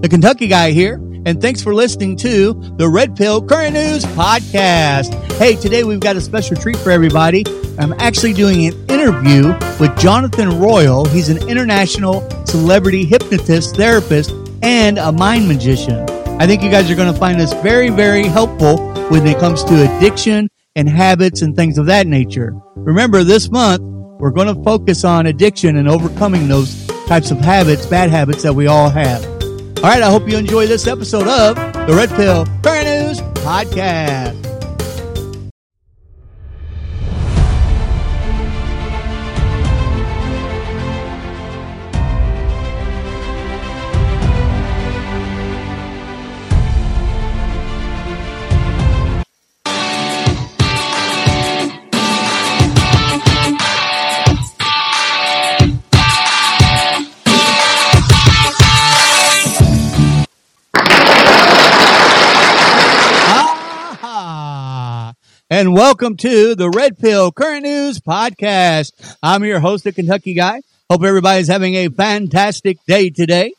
The 0.00 0.08
Kentucky 0.08 0.46
guy 0.46 0.70
here, 0.70 0.94
and 1.26 1.40
thanks 1.40 1.62
for 1.62 1.74
listening 1.74 2.16
to 2.16 2.54
the 2.78 2.88
Red 2.88 3.16
Pill 3.16 3.44
Current 3.44 3.74
News 3.74 4.04
Podcast. 4.04 5.12
Hey, 5.32 5.56
today 5.56 5.84
we've 5.84 6.00
got 6.00 6.16
a 6.16 6.20
special 6.20 6.56
treat 6.56 6.76
for 6.78 6.90
everybody. 6.90 7.44
I'm 7.78 7.92
actually 7.94 8.32
doing 8.32 8.66
an 8.66 8.72
interview 8.88 9.48
with 9.78 9.96
Jonathan 9.98 10.58
Royle. 10.58 11.04
He's 11.04 11.28
an 11.28 11.46
international 11.48 12.28
celebrity 12.46 13.04
hypnotist, 13.04 13.76
therapist, 13.76 14.32
and 14.62 14.98
a 14.98 15.12
mind 15.12 15.48
magician. 15.48 16.08
I 16.40 16.46
think 16.46 16.62
you 16.62 16.70
guys 16.70 16.90
are 16.90 16.94
going 16.94 17.12
to 17.12 17.18
find 17.18 17.38
this 17.38 17.52
very, 17.54 17.90
very 17.90 18.24
helpful 18.24 18.78
when 19.10 19.26
it 19.26 19.38
comes 19.38 19.62
to 19.64 19.96
addiction 19.96 20.48
and 20.76 20.88
habits 20.88 21.42
and 21.42 21.54
things 21.54 21.76
of 21.76 21.86
that 21.86 22.06
nature. 22.06 22.54
Remember, 22.76 23.22
this 23.22 23.50
month, 23.50 23.82
we're 24.20 24.30
going 24.30 24.54
to 24.54 24.62
focus 24.62 25.04
on 25.04 25.26
addiction 25.26 25.76
and 25.76 25.88
overcoming 25.88 26.48
those 26.48 26.79
types 27.10 27.32
of 27.32 27.38
habits, 27.40 27.86
bad 27.86 28.08
habits 28.08 28.44
that 28.44 28.54
we 28.54 28.68
all 28.68 28.88
have. 28.88 29.24
All 29.78 29.90
right, 29.90 30.00
I 30.00 30.08
hope 30.08 30.28
you 30.28 30.36
enjoy 30.36 30.68
this 30.68 30.86
episode 30.86 31.26
of 31.26 31.56
the 31.88 31.92
Red 31.92 32.08
Pill 32.10 32.46
Current 32.62 32.86
News 32.86 33.20
Podcast. 33.42 34.39
And 65.60 65.74
welcome 65.74 66.16
to 66.16 66.54
the 66.54 66.70
Red 66.70 66.98
Pill 66.98 67.30
Current 67.30 67.64
News 67.64 68.00
Podcast. 68.00 68.92
I'm 69.22 69.44
your 69.44 69.60
host, 69.60 69.84
the 69.84 69.92
Kentucky 69.92 70.32
Guy. 70.32 70.62
Hope 70.88 71.04
everybody's 71.04 71.48
having 71.48 71.74
a 71.74 71.90
fantastic 71.90 72.78
day 72.86 73.10
today. 73.10 73.52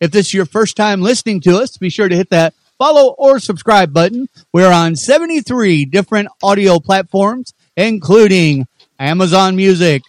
If 0.00 0.10
this 0.10 0.26
is 0.26 0.34
your 0.34 0.46
first 0.46 0.76
time 0.76 1.00
listening 1.00 1.40
to 1.42 1.58
us, 1.58 1.76
be 1.76 1.90
sure 1.90 2.08
to 2.08 2.16
hit 2.16 2.30
that 2.30 2.54
follow 2.76 3.14
or 3.16 3.38
subscribe 3.38 3.92
button. 3.92 4.28
We're 4.52 4.72
on 4.72 4.96
73 4.96 5.84
different 5.84 6.26
audio 6.42 6.80
platforms, 6.80 7.54
including 7.76 8.66
Amazon 8.98 9.54
Music, 9.54 10.02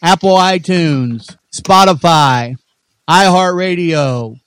Apple 0.00 0.36
iTunes, 0.36 1.36
Spotify, 1.52 2.54
iHeartRadio, 3.10 4.38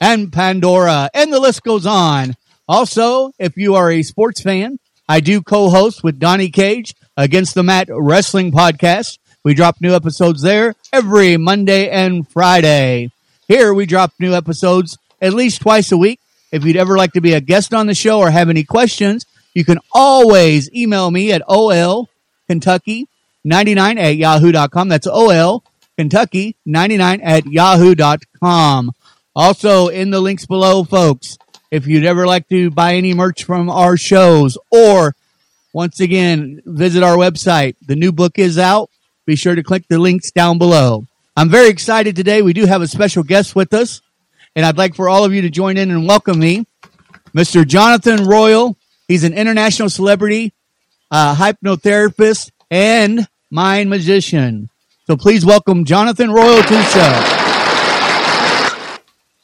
and 0.00 0.32
Pandora, 0.32 1.10
and 1.12 1.32
the 1.32 1.40
list 1.40 1.64
goes 1.64 1.86
on. 1.86 2.34
Also, 2.68 3.32
if 3.40 3.56
you 3.56 3.74
are 3.74 3.90
a 3.90 4.04
sports 4.04 4.40
fan, 4.40 4.78
I 5.08 5.20
do 5.20 5.42
co-host 5.42 6.04
with 6.04 6.18
Donnie 6.18 6.50
Cage 6.50 6.94
Against 7.16 7.54
the 7.54 7.62
Mat 7.62 7.88
Wrestling 7.90 8.52
Podcast. 8.52 9.18
We 9.44 9.54
drop 9.54 9.76
new 9.80 9.94
episodes 9.94 10.42
there 10.42 10.74
every 10.92 11.36
Monday 11.36 11.90
and 11.90 12.26
Friday. 12.28 13.10
Here 13.48 13.74
we 13.74 13.86
drop 13.86 14.12
new 14.18 14.34
episodes 14.34 14.96
at 15.20 15.34
least 15.34 15.60
twice 15.60 15.92
a 15.92 15.96
week. 15.96 16.20
If 16.52 16.64
you'd 16.64 16.76
ever 16.76 16.96
like 16.96 17.12
to 17.12 17.20
be 17.20 17.34
a 17.34 17.40
guest 17.40 17.74
on 17.74 17.86
the 17.86 17.94
show 17.94 18.20
or 18.20 18.30
have 18.30 18.48
any 18.48 18.64
questions, 18.64 19.26
you 19.54 19.64
can 19.64 19.78
always 19.92 20.72
email 20.74 21.10
me 21.10 21.32
at 21.32 21.42
ol 21.48 22.08
kentucky 22.46 23.08
99 23.44 23.98
at 23.98 24.16
yahoo.com. 24.16 24.88
That's 24.88 25.06
ol 25.06 25.64
kentucky 25.98 26.56
99 26.64 27.20
at 27.20 27.46
yahoo.com. 27.46 28.92
Also 29.34 29.88
in 29.88 30.10
the 30.10 30.20
links 30.20 30.46
below, 30.46 30.84
folks, 30.84 31.38
if 31.72 31.86
you'd 31.86 32.04
ever 32.04 32.26
like 32.26 32.46
to 32.50 32.70
buy 32.70 32.96
any 32.96 33.14
merch 33.14 33.44
from 33.44 33.70
our 33.70 33.96
shows 33.96 34.58
or 34.70 35.16
once 35.72 36.00
again, 36.00 36.60
visit 36.66 37.02
our 37.02 37.16
website. 37.16 37.76
The 37.86 37.96
new 37.96 38.12
book 38.12 38.38
is 38.38 38.58
out. 38.58 38.90
Be 39.24 39.36
sure 39.36 39.54
to 39.54 39.62
click 39.62 39.88
the 39.88 39.98
links 39.98 40.30
down 40.30 40.58
below. 40.58 41.06
I'm 41.34 41.48
very 41.48 41.70
excited 41.70 42.14
today. 42.14 42.42
We 42.42 42.52
do 42.52 42.66
have 42.66 42.82
a 42.82 42.86
special 42.86 43.22
guest 43.22 43.56
with 43.56 43.72
us, 43.72 44.02
and 44.54 44.66
I'd 44.66 44.76
like 44.76 44.94
for 44.94 45.08
all 45.08 45.24
of 45.24 45.32
you 45.32 45.40
to 45.40 45.48
join 45.48 45.78
in 45.78 45.90
and 45.90 46.06
welcome 46.06 46.38
me, 46.38 46.66
Mr. 47.34 47.66
Jonathan 47.66 48.26
Royle. 48.26 48.76
He's 49.08 49.24
an 49.24 49.32
international 49.32 49.88
celebrity, 49.88 50.52
uh, 51.10 51.34
hypnotherapist, 51.34 52.50
and 52.70 53.26
mind 53.50 53.88
magician. 53.88 54.68
So 55.06 55.16
please 55.16 55.46
welcome 55.46 55.86
Jonathan 55.86 56.30
Royle 56.30 56.62
to 56.62 56.74
the 56.74 56.84
show. 56.84 57.38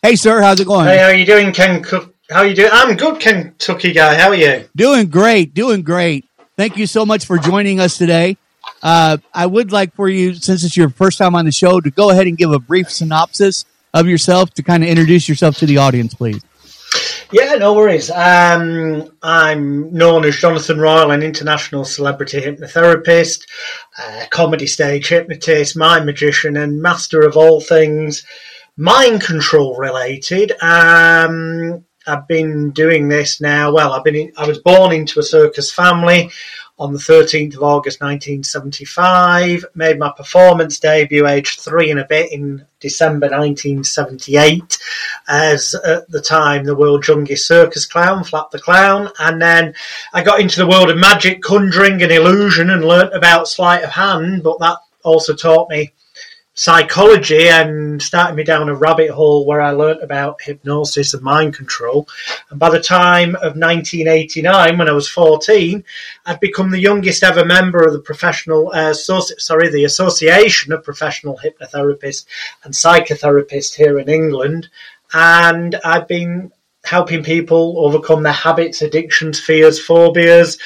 Hey, 0.03 0.15
sir, 0.15 0.43
how's 0.43 0.61
it 0.61 0.67
going? 0.67 0.89
Hey, 0.89 0.99
how 0.99 1.07
are 1.07 1.15
you 1.15 1.25
doing, 1.25 1.55
Ken? 1.55 1.83
Cook? 1.83 2.15
How 2.31 2.41
are 2.41 2.47
you 2.47 2.55
doing? 2.55 2.69
I'm 2.71 2.95
good, 2.95 3.21
Kentucky 3.21 3.93
guy. 3.93 4.15
How 4.19 4.29
are 4.29 4.35
you? 4.35 4.69
Doing 4.77 5.09
great, 5.09 5.55
doing 5.55 5.81
great. 5.81 6.27
Thank 6.59 6.77
you 6.77 6.87
so 6.87 7.07
much 7.07 7.25
for 7.25 7.39
joining 7.39 7.81
us 7.81 7.97
today. 7.97 8.37
Uh, 8.83 9.17
I 9.33 9.47
would 9.47 9.73
like 9.73 9.95
for 9.95 10.11
you, 10.11 10.35
since 10.35 10.63
it's 10.63 10.77
your 10.77 10.91
first 10.91 11.17
time 11.17 11.35
on 11.35 11.47
the 11.47 11.53
show, 11.53 11.81
to 11.81 11.91
go 11.91 12.11
ahead 12.11 12.27
and 12.27 12.37
give 12.37 12.53
a 12.53 12.59
brief 12.59 12.91
synopsis 12.91 13.65
of 13.95 14.07
yourself 14.07 14.53
to 14.55 14.63
kind 14.63 14.83
of 14.83 14.91
introduce 14.91 15.27
yourself 15.27 15.57
to 15.59 15.67
the 15.67 15.79
audience, 15.79 16.13
please. 16.13 16.43
Yeah, 17.33 17.55
no 17.55 17.73
worries. 17.73 18.11
Um, 18.11 19.11
I'm 19.23 19.95
known 19.95 20.27
as 20.27 20.37
Jonathan 20.37 20.79
Royle, 20.79 21.11
an 21.11 21.23
international 21.23 21.87
celebrity 21.87 22.43
hypnotherapist, 22.43 23.47
uh, 23.99 24.25
comedy 24.29 24.67
stage 24.67 25.09
hypnotist, 25.09 25.79
mind 25.79 26.05
magician, 26.05 26.59
and 26.59 26.83
master 26.83 27.23
of 27.23 27.39
all 27.39 27.63
things 27.63 28.23
mind 28.79 29.21
control 29.21 29.77
related. 29.77 30.53
Um, 30.63 31.85
I've 32.09 32.27
been 32.27 32.71
doing 32.71 33.09
this 33.09 33.41
now. 33.41 33.73
Well, 33.73 33.93
I've 33.93 34.05
been. 34.05 34.17
In, 34.17 34.33
I 34.37 34.47
was 34.47 34.59
born 34.59 34.93
into 34.93 35.21
a 35.21 35.23
circus 35.23 35.73
family 35.73 36.31
on 36.79 36.93
the 36.93 36.99
13th 36.99 37.57
of 37.57 37.63
August 37.63 38.01
1975. 38.01 39.65
Made 39.75 39.99
my 39.99 40.13
performance 40.17 40.79
debut 40.79 41.27
aged 41.27 41.61
three 41.61 41.91
and 41.91 42.01
a 42.01 42.05
bit 42.05 42.33
in 42.33 42.65
December 42.81 43.27
1978 43.27 44.79
as 45.29 45.75
at 45.85 46.09
the 46.11 46.23
time 46.23 46.65
the 46.65 46.77
world's 46.77 47.09
youngest 47.09 47.47
circus 47.47 47.85
clown, 47.85 48.25
Flap 48.25 48.51
the 48.51 48.61
Clown. 48.61 49.11
And 49.19 49.43
then 49.43 49.75
I 50.15 50.23
got 50.23 50.41
into 50.41 50.61
the 50.61 50.69
world 50.69 50.91
of 50.91 50.97
magic, 50.97 51.43
conjuring, 51.43 52.03
and 52.03 52.13
illusion 52.13 52.71
and 52.71 52.85
learnt 52.85 53.15
about 53.15 53.49
sleight 53.49 53.83
of 53.83 53.91
hand, 53.91 54.43
but 54.43 54.59
that 54.61 54.79
also 55.03 55.35
taught 55.35 55.71
me 55.71 55.93
psychology 56.59 57.49
and 57.49 58.03
started 58.03 58.35
me 58.35 58.43
down 58.43 58.69
a 58.69 58.75
rabbit 58.75 59.11
hole 59.11 59.47
where 59.47 59.61
I 59.61 59.71
learnt 59.71 60.03
about 60.03 60.43
hypnosis 60.43 61.15
and 61.15 61.23
mind 61.23 61.55
control. 61.55 62.09
And 62.51 62.59
by 62.59 62.69
the 62.69 62.81
time 62.81 63.37
of 63.37 63.55
1989, 63.55 64.77
when 64.77 64.89
I 64.89 64.93
was 64.93 65.09
14, 65.09 65.85
I'd 66.27 66.41
become 66.41 66.73
the 66.73 66.81
youngest 66.81 67.23
ever 67.23 67.45
member 67.45 67.87
of 67.87 67.93
the 67.93 68.01
professional, 68.01 68.73
uh, 68.75 68.93
sorry, 68.93 69.69
the 69.69 69.85
Association 69.85 70.73
of 70.73 70.83
Professional 70.83 71.39
Hypnotherapists 71.39 72.27
and 72.65 72.75
Psychotherapists 72.75 73.75
here 73.75 74.01
in 74.01 74.09
England. 74.09 74.69
And 75.13 75.77
I've 75.85 76.09
been 76.09 76.51
helping 76.89 77.23
people 77.23 77.75
overcome 77.79 78.23
their 78.23 78.33
habits, 78.33 78.81
addictions, 78.81 79.39
fears, 79.39 79.79
phobias, 79.79 80.57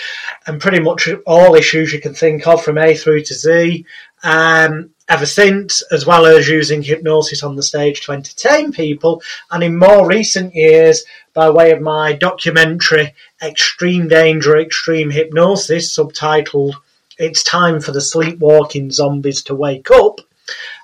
and 0.46 0.60
pretty 0.60 0.78
much 0.78 1.08
all 1.26 1.56
issues 1.56 1.92
you 1.92 2.00
can 2.00 2.14
think 2.14 2.46
of 2.46 2.62
from 2.62 2.78
A 2.78 2.94
through 2.94 3.22
to 3.24 3.34
Z. 3.34 3.84
Um, 4.22 4.90
ever 5.08 5.26
since, 5.26 5.82
as 5.90 6.06
well 6.06 6.24
as 6.24 6.48
using 6.48 6.80
hypnosis 6.80 7.42
on 7.42 7.56
the 7.56 7.62
stage 7.62 8.02
to 8.02 8.12
entertain 8.12 8.70
people, 8.70 9.20
and 9.50 9.64
in 9.64 9.76
more 9.76 10.06
recent 10.06 10.54
years, 10.54 11.02
by 11.34 11.50
way 11.50 11.72
of 11.72 11.80
my 11.80 12.12
documentary 12.12 13.12
Extreme 13.42 14.06
Danger, 14.06 14.56
Extreme 14.58 15.10
Hypnosis, 15.10 15.96
subtitled 15.96 16.74
It's 17.18 17.42
Time 17.42 17.80
for 17.80 17.90
the 17.90 18.00
Sleepwalking 18.00 18.92
Zombies 18.92 19.42
to 19.44 19.56
Wake 19.56 19.90
Up, 19.90 20.20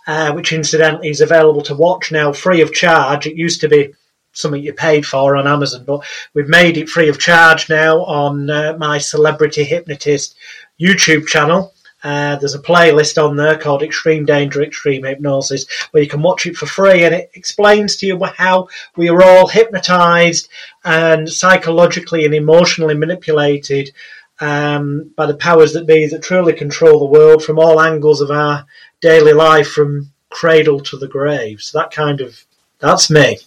uh, 0.09 0.33
which 0.33 0.53
incidentally 0.53 1.11
is 1.11 1.21
available 1.21 1.63
to 1.63 1.77
watch 1.77 2.11
now 2.11 2.33
free 2.33 2.61
of 2.61 2.73
charge. 2.73 3.29
It 3.29 3.37
used 3.37 3.61
to 3.61 3.69
be 3.69 3.95
something 4.39 4.63
you 4.63 4.73
paid 4.73 5.05
for 5.05 5.37
on 5.37 5.47
Amazon, 5.47 5.85
but 5.85 6.05
we've 6.35 6.49
made 6.49 6.77
it 6.77 6.89
free 6.89 7.09
of 7.09 7.19
charge 7.19 7.69
now 7.69 8.05
on 8.05 8.49
uh, 8.49 8.77
my 8.79 8.99
Celebrity 8.99 9.65
Hypnotist 9.65 10.37
YouTube 10.81 11.27
channel. 11.27 11.73
Uh, 12.05 12.37
there's 12.37 12.55
a 12.55 12.61
playlist 12.61 13.23
on 13.23 13.37
there 13.37 13.59
called 13.59 13.83
Extreme 13.83 14.25
Danger, 14.25 14.63
Extreme 14.63 15.03
Hypnosis, 15.03 15.67
where 15.91 16.03
you 16.03 16.09
can 16.09 16.23
watch 16.23 16.47
it 16.47 16.57
for 16.57 16.67
free, 16.67 17.05
and 17.05 17.15
it 17.15 17.31
explains 17.35 17.97
to 17.97 18.07
you 18.07 18.23
how 18.25 18.69
we 18.97 19.09
are 19.09 19.23
all 19.23 19.49
hypnotized 19.49 20.49
and 20.85 21.29
psychologically 21.29 22.25
and 22.25 22.35
emotionally 22.35 22.95
manipulated 22.95 23.91
um, 24.41 25.11
by 25.17 25.27
the 25.27 25.37
powers 25.37 25.73
that 25.73 25.89
be 25.89 26.07
that 26.07 26.23
truly 26.23 26.53
control 26.53 27.01
the 27.01 27.19
world 27.19 27.43
from 27.43 27.59
all 27.59 27.81
angles 27.81 28.21
of 28.21 28.31
our 28.31 28.65
daily 29.01 29.33
life, 29.33 29.69
from 29.69 30.13
cradle 30.31 30.79
to 30.81 30.97
the 30.97 31.09
grave. 31.09 31.61
So 31.61 31.79
that 31.79 31.91
kind 31.91 32.21
of 32.21 32.45
that's 32.79 33.11
me. 33.11 33.39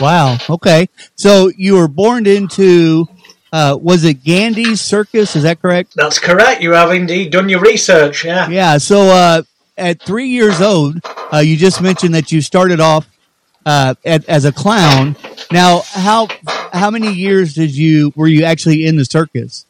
Wow. 0.00 0.38
Okay. 0.48 0.88
So 1.14 1.50
you 1.56 1.76
were 1.76 1.88
born 1.88 2.26
into 2.26 3.06
uh, 3.52 3.76
was 3.80 4.04
it 4.04 4.24
Gandhi's 4.24 4.80
Circus? 4.80 5.36
Is 5.36 5.42
that 5.42 5.60
correct? 5.60 5.94
That's 5.94 6.18
correct. 6.18 6.62
You 6.62 6.72
have 6.72 6.90
indeed 6.90 7.32
done 7.32 7.48
your 7.48 7.60
research. 7.60 8.24
Yeah. 8.24 8.48
Yeah. 8.48 8.78
So 8.78 9.02
uh, 9.08 9.42
at 9.76 10.02
three 10.02 10.28
years 10.28 10.60
old, 10.60 11.00
uh, 11.32 11.38
you 11.38 11.56
just 11.56 11.82
mentioned 11.82 12.14
that 12.14 12.32
you 12.32 12.40
started 12.40 12.80
off 12.80 13.06
uh, 13.66 13.94
at, 14.04 14.28
as 14.28 14.44
a 14.44 14.52
clown. 14.52 15.16
Now, 15.50 15.82
how 15.86 16.28
how 16.72 16.90
many 16.90 17.12
years 17.12 17.54
did 17.54 17.76
you 17.76 18.12
were 18.16 18.26
you 18.26 18.44
actually 18.44 18.86
in 18.86 18.96
the 18.96 19.04
circus? 19.04 19.66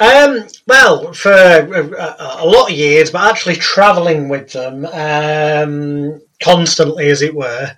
Um, 0.00 0.46
well, 0.66 1.12
for 1.12 1.32
a, 1.32 2.16
a, 2.40 2.46
lot 2.46 2.70
of 2.70 2.76
years, 2.76 3.10
but 3.10 3.28
actually 3.28 3.56
travelling 3.56 4.28
with 4.28 4.52
them 4.52 4.86
um, 4.86 6.20
constantly, 6.40 7.10
as 7.10 7.20
it 7.20 7.34
were, 7.34 7.72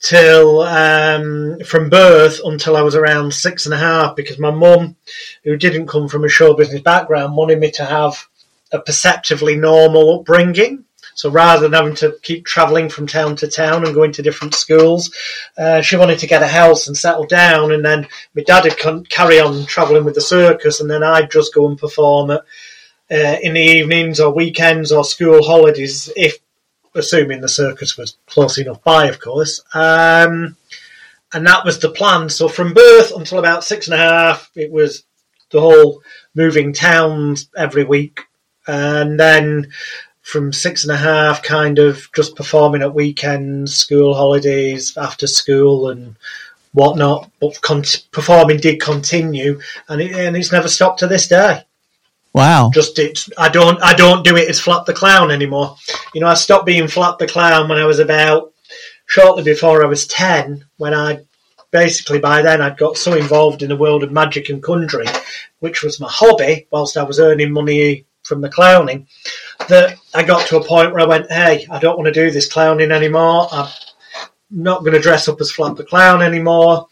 till 0.00 0.60
um, 0.60 1.58
from 1.64 1.88
birth 1.88 2.40
until 2.44 2.76
I 2.76 2.82
was 2.82 2.94
around 2.94 3.32
six 3.32 3.66
and 3.66 3.74
a 3.74 3.78
half, 3.78 4.16
because 4.16 4.38
my 4.38 4.50
mum, 4.50 4.96
who 5.44 5.56
didn't 5.56 5.88
come 5.88 6.08
from 6.08 6.24
a 6.24 6.28
show 6.28 6.54
business 6.54 6.82
background, 6.82 7.34
wanted 7.34 7.58
me 7.58 7.70
to 7.72 7.84
have 7.84 8.26
a 8.72 8.78
perceptively 8.80 9.56
normal 9.56 10.20
upbringing. 10.20 10.84
So 11.14 11.30
rather 11.30 11.62
than 11.62 11.72
having 11.72 11.94
to 11.96 12.18
keep 12.22 12.44
travelling 12.44 12.90
from 12.90 13.06
town 13.06 13.36
to 13.36 13.48
town 13.48 13.86
and 13.86 13.94
going 13.94 14.12
to 14.12 14.22
different 14.22 14.54
schools, 14.54 15.14
uh, 15.56 15.80
she 15.80 15.96
wanted 15.96 16.18
to 16.18 16.26
get 16.26 16.42
a 16.42 16.46
house 16.46 16.88
and 16.88 16.96
settle 16.96 17.24
down. 17.24 17.72
And 17.72 17.82
then 17.82 18.06
my 18.34 18.42
dad 18.42 18.64
would 18.64 19.08
carry 19.08 19.40
on 19.40 19.64
travelling 19.64 20.04
with 20.04 20.14
the 20.14 20.20
circus, 20.20 20.80
and 20.80 20.90
then 20.90 21.02
I'd 21.02 21.30
just 21.30 21.54
go 21.54 21.68
and 21.68 21.78
perform 21.78 22.32
at, 22.32 22.40
uh, 23.10 23.36
in 23.42 23.54
the 23.54 23.60
evenings 23.60 24.20
or 24.20 24.34
weekends 24.34 24.92
or 24.92 25.04
school 25.04 25.42
holidays, 25.42 26.12
if 26.16 26.36
assuming 26.96 27.40
the 27.40 27.48
circus 27.48 27.96
was 27.96 28.16
close 28.26 28.58
enough 28.58 28.82
by, 28.82 29.06
of 29.06 29.20
course. 29.20 29.62
Um, 29.74 30.56
and 31.32 31.46
that 31.46 31.64
was 31.64 31.78
the 31.78 31.90
plan. 31.90 32.28
So 32.28 32.48
from 32.48 32.74
birth 32.74 33.12
until 33.14 33.38
about 33.38 33.64
six 33.64 33.86
and 33.86 33.94
a 33.94 33.98
half, 33.98 34.50
it 34.54 34.70
was 34.70 35.04
the 35.50 35.60
whole 35.60 36.02
moving 36.34 36.72
towns 36.72 37.48
every 37.56 37.84
week. 37.84 38.20
And 38.66 39.18
then 39.18 39.72
from 40.22 40.52
six 40.52 40.82
and 40.82 40.92
a 40.92 40.96
half, 40.96 41.42
kind 41.42 41.78
of 41.78 42.08
just 42.12 42.34
performing 42.34 42.82
at 42.82 42.94
weekends, 42.94 43.76
school 43.76 44.14
holidays, 44.14 44.96
after 44.96 45.26
school, 45.26 45.88
and 45.88 46.16
whatnot. 46.72 47.30
But 47.40 47.60
con- 47.62 47.84
performing 48.10 48.58
did 48.58 48.80
continue, 48.80 49.60
and, 49.88 50.00
it, 50.00 50.12
and 50.12 50.36
it's 50.36 50.50
never 50.50 50.68
stopped 50.68 50.98
to 51.00 51.06
this 51.06 51.28
day. 51.28 51.62
Wow! 52.36 52.70
Just 52.70 52.98
it's 52.98 53.30
I 53.38 53.48
don't 53.48 53.82
I 53.82 53.94
don't 53.94 54.22
do 54.22 54.36
it 54.36 54.50
as 54.50 54.60
Flap 54.60 54.84
the 54.84 54.92
Clown 54.92 55.30
anymore. 55.30 55.74
You 56.12 56.20
know, 56.20 56.26
I 56.26 56.34
stopped 56.34 56.66
being 56.66 56.86
Flap 56.86 57.18
the 57.18 57.26
Clown 57.26 57.66
when 57.66 57.78
I 57.78 57.86
was 57.86 57.98
about 57.98 58.52
shortly 59.06 59.42
before 59.42 59.82
I 59.82 59.88
was 59.88 60.06
ten. 60.06 60.66
When 60.76 60.92
I 60.92 61.20
basically 61.70 62.18
by 62.18 62.42
then 62.42 62.60
I'd 62.60 62.76
got 62.76 62.98
so 62.98 63.14
involved 63.14 63.62
in 63.62 63.70
the 63.70 63.76
world 63.76 64.02
of 64.02 64.12
magic 64.12 64.50
and 64.50 64.62
conjuring, 64.62 65.08
which 65.60 65.82
was 65.82 65.98
my 65.98 66.10
hobby, 66.10 66.66
whilst 66.70 66.98
I 66.98 67.04
was 67.04 67.18
earning 67.18 67.52
money 67.52 68.04
from 68.22 68.42
the 68.42 68.50
clowning 68.50 69.06
that 69.68 69.96
I 70.12 70.22
got 70.22 70.46
to 70.48 70.58
a 70.58 70.64
point 70.64 70.92
where 70.92 71.00
I 71.00 71.08
went, 71.08 71.32
hey, 71.32 71.66
I 71.70 71.78
don't 71.78 71.96
want 71.96 72.12
to 72.12 72.12
do 72.12 72.30
this 72.30 72.52
clowning 72.52 72.90
anymore. 72.90 73.48
I'm 73.50 73.70
not 74.50 74.80
going 74.80 74.92
to 74.92 75.00
dress 75.00 75.26
up 75.26 75.40
as 75.40 75.50
Flap 75.50 75.76
the 75.76 75.84
Clown 75.84 76.20
anymore. 76.20 76.88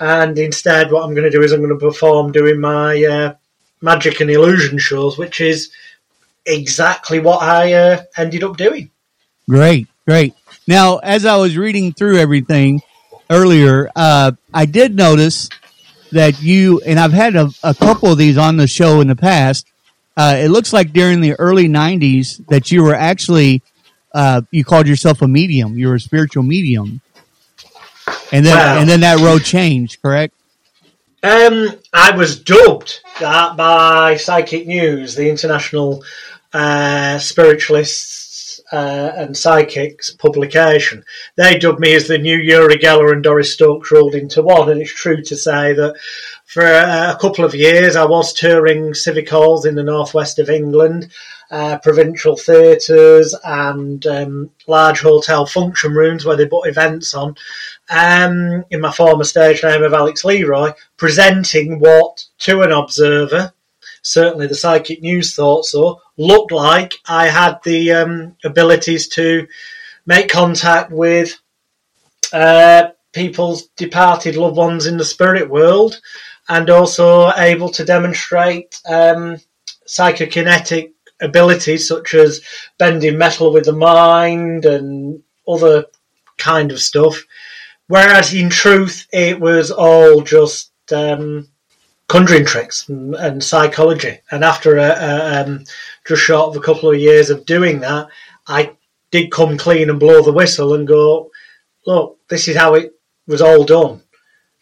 And 0.00 0.38
instead, 0.38 0.90
what 0.90 1.04
I'm 1.04 1.12
going 1.12 1.30
to 1.30 1.36
do 1.36 1.42
is 1.42 1.52
I'm 1.52 1.60
going 1.60 1.78
to 1.78 1.86
perform 1.86 2.32
doing 2.32 2.58
my 2.58 3.04
uh, 3.04 3.34
magic 3.80 4.20
and 4.20 4.30
illusion 4.30 4.78
shows, 4.78 5.18
which 5.18 5.40
is 5.40 5.70
exactly 6.46 7.20
what 7.20 7.42
I 7.42 7.72
uh, 7.72 8.02
ended 8.16 8.44
up 8.44 8.56
doing. 8.56 8.90
Great, 9.48 9.88
great. 10.06 10.34
Now, 10.66 10.98
as 10.98 11.24
I 11.24 11.36
was 11.36 11.56
reading 11.56 11.92
through 11.92 12.18
everything 12.18 12.82
earlier, 13.30 13.90
uh, 13.94 14.32
I 14.52 14.66
did 14.66 14.94
notice 14.94 15.48
that 16.12 16.42
you, 16.42 16.80
and 16.80 16.98
I've 16.98 17.12
had 17.12 17.36
a, 17.36 17.50
a 17.62 17.74
couple 17.74 18.12
of 18.12 18.18
these 18.18 18.38
on 18.38 18.56
the 18.56 18.66
show 18.66 19.00
in 19.00 19.08
the 19.08 19.16
past, 19.16 19.66
uh, 20.16 20.36
it 20.36 20.48
looks 20.48 20.72
like 20.72 20.92
during 20.92 21.20
the 21.20 21.34
early 21.34 21.68
90s 21.68 22.44
that 22.48 22.72
you 22.72 22.82
were 22.82 22.94
actually, 22.94 23.62
uh, 24.12 24.42
you 24.50 24.64
called 24.64 24.88
yourself 24.88 25.22
a 25.22 25.28
medium. 25.28 25.78
You 25.78 25.88
were 25.88 25.94
a 25.94 26.00
spiritual 26.00 26.42
medium. 26.42 27.00
And 28.32 28.44
then, 28.44 28.56
wow. 28.56 28.78
and 28.78 28.88
then 28.88 29.00
that 29.00 29.20
road 29.20 29.44
changed, 29.44 30.02
correct? 30.02 30.34
Um, 31.22 31.74
I 31.92 32.16
was 32.16 32.38
dubbed 32.38 33.00
that 33.18 33.56
by 33.56 34.16
Psychic 34.16 34.68
News, 34.68 35.16
the 35.16 35.28
international 35.28 36.04
uh, 36.52 37.18
spiritualists 37.18 38.60
uh, 38.70 39.12
and 39.16 39.36
psychics 39.36 40.10
publication. 40.10 41.04
They 41.36 41.58
dubbed 41.58 41.80
me 41.80 41.94
as 41.94 42.06
the 42.06 42.18
new 42.18 42.36
Uri 42.36 42.76
Geller 42.76 43.12
and 43.12 43.22
Doris 43.22 43.52
Stokes 43.52 43.90
rolled 43.90 44.14
into 44.14 44.42
one, 44.42 44.70
and 44.70 44.80
it's 44.80 44.92
true 44.92 45.22
to 45.22 45.36
say 45.36 45.72
that 45.72 45.96
for 46.44 46.62
a 46.64 47.16
couple 47.20 47.44
of 47.44 47.54
years, 47.54 47.96
I 47.96 48.04
was 48.04 48.32
touring 48.32 48.94
civic 48.94 49.28
halls 49.28 49.66
in 49.66 49.74
the 49.74 49.82
northwest 49.82 50.38
of 50.38 50.48
England, 50.48 51.08
uh, 51.50 51.78
provincial 51.78 52.36
theatres, 52.36 53.34
and 53.44 54.06
um, 54.06 54.50
large 54.66 55.00
hotel 55.00 55.46
function 55.46 55.92
rooms 55.92 56.24
where 56.24 56.36
they 56.36 56.46
put 56.46 56.68
events 56.68 57.14
on. 57.14 57.34
Um, 57.90 58.64
in 58.70 58.80
my 58.80 58.92
former 58.92 59.24
stage 59.24 59.62
name 59.62 59.82
of 59.82 59.94
Alex 59.94 60.24
Leroy, 60.24 60.72
presenting 60.96 61.78
what 61.78 62.24
to 62.40 62.60
an 62.62 62.72
observer, 62.72 63.52
certainly 64.02 64.46
the 64.46 64.54
psychic 64.54 65.00
news 65.00 65.34
thought 65.34 65.64
so, 65.64 66.00
looked 66.16 66.52
like 66.52 66.94
I 67.06 67.28
had 67.28 67.58
the 67.64 67.92
um, 67.92 68.36
abilities 68.44 69.08
to 69.10 69.46
make 70.04 70.28
contact 70.28 70.90
with 70.90 71.38
uh, 72.32 72.88
people's 73.12 73.68
departed 73.76 74.36
loved 74.36 74.56
ones 74.56 74.86
in 74.86 74.96
the 74.96 75.04
spirit 75.04 75.48
world 75.48 76.00
and 76.48 76.70
also 76.70 77.32
able 77.36 77.68
to 77.70 77.84
demonstrate 77.84 78.80
um, 78.88 79.38
psychokinetic 79.86 80.92
abilities 81.20 81.88
such 81.88 82.14
as 82.14 82.40
bending 82.78 83.18
metal 83.18 83.52
with 83.52 83.64
the 83.64 83.72
mind 83.72 84.64
and 84.64 85.22
other 85.46 85.84
kind 86.36 86.72
of 86.72 86.80
stuff. 86.80 87.24
Whereas 87.88 88.34
in 88.34 88.50
truth, 88.50 89.06
it 89.12 89.40
was 89.40 89.70
all 89.70 90.20
just 90.20 90.70
um, 90.92 91.48
conjuring 92.08 92.44
tricks 92.44 92.88
and, 92.88 93.14
and, 93.14 93.42
psychology. 93.42 94.20
And 94.30 94.44
after 94.44 94.76
a, 94.76 94.88
a, 94.88 95.42
um, 95.42 95.64
just 96.06 96.22
short 96.22 96.50
of 96.50 96.56
a 96.56 96.64
couple 96.64 96.90
of 96.90 96.98
years 96.98 97.30
of 97.30 97.46
doing 97.46 97.80
that, 97.80 98.08
I 98.46 98.76
did 99.10 99.30
come 99.30 99.56
clean 99.56 99.90
and 99.90 100.00
blow 100.00 100.22
the 100.22 100.32
whistle 100.32 100.74
and 100.74 100.86
go, 100.86 101.30
look, 101.86 102.18
this 102.28 102.48
is 102.48 102.56
how 102.56 102.74
it 102.74 102.94
was 103.26 103.40
all 103.40 103.64
done. 103.64 104.02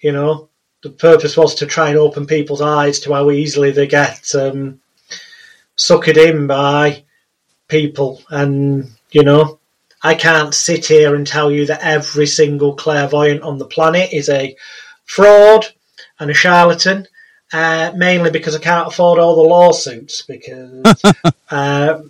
You 0.00 0.12
know, 0.12 0.48
the 0.82 0.90
purpose 0.90 1.36
was 1.36 1.54
to 1.56 1.66
try 1.66 1.88
and 1.88 1.98
open 1.98 2.26
people's 2.26 2.60
eyes 2.60 3.00
to 3.00 3.12
how 3.12 3.30
easily 3.30 3.70
they 3.72 3.86
get 3.86 4.34
um, 4.34 4.80
suckered 5.76 6.16
in 6.16 6.46
by 6.46 7.04
people. 7.68 8.22
And, 8.30 8.90
you 9.10 9.22
know, 9.22 9.58
I 10.02 10.14
can't 10.14 10.54
sit 10.54 10.86
here 10.86 11.14
and 11.14 11.26
tell 11.26 11.50
you 11.50 11.66
that 11.66 11.82
every 11.82 12.26
single 12.26 12.74
clairvoyant 12.74 13.42
on 13.42 13.58
the 13.58 13.66
planet 13.66 14.12
is 14.12 14.28
a 14.28 14.56
fraud 15.04 15.66
and 16.18 16.30
a 16.30 16.34
charlatan, 16.34 17.06
uh, 17.52 17.92
mainly 17.94 18.30
because 18.30 18.54
I 18.54 18.60
can't 18.60 18.88
afford 18.88 19.18
all 19.18 19.36
the 19.36 19.48
lawsuits. 19.48 20.22
Because, 20.22 21.02
uh, 21.50 22.00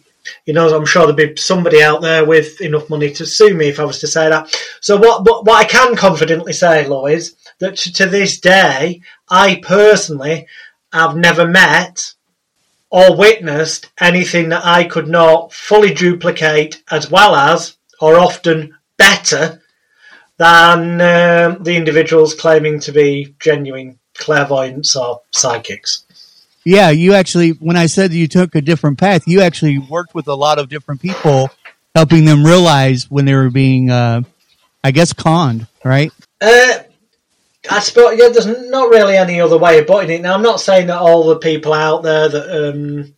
you 0.44 0.52
know, 0.54 0.76
I'm 0.76 0.87
sure 0.87 1.06
there'd 1.06 1.35
be 1.35 1.40
somebody 1.40 1.82
out 1.82 2.02
there 2.02 2.25
with 2.25 2.61
enough 2.61 2.90
money 2.90 3.11
to 3.12 3.26
sue 3.26 3.54
me 3.54 3.68
if 3.68 3.80
I 3.80 3.85
was 3.85 4.00
to 4.00 4.06
say 4.06 4.28
that. 4.28 4.54
So, 4.80 4.96
what, 4.96 5.25
what, 5.25 5.44
what 5.44 5.56
I 5.56 5.64
can 5.64 5.96
confidently 5.96 6.52
say, 6.52 6.87
Lois, 6.87 7.35
that 7.58 7.76
to 7.76 8.06
this 8.06 8.40
day, 8.40 9.00
I 9.28 9.61
personally 9.62 10.46
have 10.92 11.16
never 11.16 11.46
met 11.46 12.14
or 12.90 13.16
witnessed 13.16 13.90
anything 14.00 14.50
that 14.50 14.64
I 14.64 14.84
could 14.84 15.08
not 15.08 15.52
fully 15.52 15.92
duplicate 15.92 16.82
as 16.90 17.10
well 17.10 17.34
as, 17.34 17.76
or 18.00 18.18
often 18.18 18.76
better, 18.96 19.60
than 20.38 21.00
um, 21.00 21.62
the 21.62 21.76
individuals 21.76 22.34
claiming 22.34 22.80
to 22.80 22.92
be 22.92 23.34
genuine 23.40 23.98
clairvoyants 24.14 24.94
or 24.94 25.22
psychics. 25.30 26.04
Yeah, 26.64 26.90
you 26.90 27.14
actually, 27.14 27.50
when 27.50 27.76
I 27.76 27.86
said 27.86 28.12
you 28.12 28.26
took 28.28 28.54
a 28.54 28.60
different 28.60 28.98
path, 28.98 29.26
you 29.26 29.40
actually 29.40 29.78
worked 29.78 30.14
with 30.14 30.26
a 30.26 30.34
lot 30.34 30.58
of 30.58 30.68
different 30.68 31.00
people, 31.00 31.48
helping 31.94 32.24
them 32.24 32.44
realize 32.44 33.10
when 33.10 33.24
they 33.24 33.34
were 33.34 33.50
being, 33.50 33.88
uh, 33.88 34.22
I 34.82 34.90
guess, 34.90 35.12
conned, 35.12 35.68
right? 35.84 36.12
Uh, 36.40 36.80
I 37.70 37.80
suppose 37.80 38.18
yeah, 38.18 38.28
there's 38.28 38.46
not 38.46 38.90
really 38.90 39.16
any 39.16 39.40
other 39.40 39.58
way 39.58 39.78
of 39.78 39.87
putting 39.87 40.11
it. 40.11 40.23
Now, 40.23 40.35
I'm 40.35 40.42
not 40.42 40.61
saying 40.61 40.88
that 40.88 40.99
all 40.99 41.26
the 41.26 41.38
people 41.38 41.73
out 41.73 42.02
there 42.02 42.28
that, 42.28 42.70
um, 42.70 43.14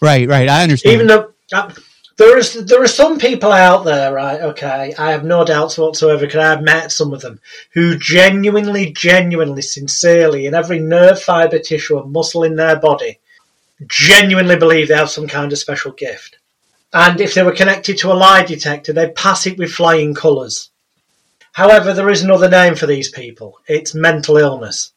right, 0.00 0.28
right, 0.28 0.48
I 0.48 0.62
understand. 0.62 0.94
Even 0.94 1.06
though 1.06 1.32
uh, 1.52 1.72
there 2.16 2.38
is, 2.38 2.64
there 2.66 2.82
are 2.82 2.88
some 2.88 3.18
people 3.18 3.52
out 3.52 3.84
there, 3.84 4.12
right? 4.12 4.40
Okay, 4.40 4.94
I 4.98 5.10
have 5.10 5.24
no 5.24 5.44
doubts 5.44 5.78
whatsoever. 5.78 6.26
Because 6.26 6.38
I 6.38 6.50
have 6.50 6.62
met 6.62 6.92
some 6.92 7.12
of 7.12 7.20
them 7.20 7.40
who 7.74 7.98
genuinely, 7.98 8.92
genuinely, 8.92 9.62
sincerely, 9.62 10.46
in 10.46 10.54
every 10.54 10.78
nerve 10.78 11.20
fiber, 11.20 11.58
tissue, 11.58 11.98
and 11.98 12.12
muscle 12.12 12.44
in 12.44 12.56
their 12.56 12.78
body, 12.78 13.20
genuinely 13.86 14.56
believe 14.56 14.88
they 14.88 14.94
have 14.94 15.10
some 15.10 15.28
kind 15.28 15.52
of 15.52 15.58
special 15.58 15.92
gift. 15.92 16.36
And 16.92 17.20
if 17.20 17.34
they 17.34 17.42
were 17.42 17.52
connected 17.52 17.96
to 17.98 18.12
a 18.12 18.14
lie 18.14 18.44
detector, 18.44 18.92
they'd 18.92 19.14
pass 19.14 19.46
it 19.46 19.56
with 19.56 19.72
flying 19.72 20.14
colours 20.14 20.71
However, 21.52 21.92
there 21.92 22.10
is 22.10 22.22
another 22.22 22.48
name 22.48 22.74
for 22.74 22.86
these 22.86 23.10
people. 23.10 23.58
It's 23.68 23.94
mental 23.94 24.38
illness. 24.38 24.92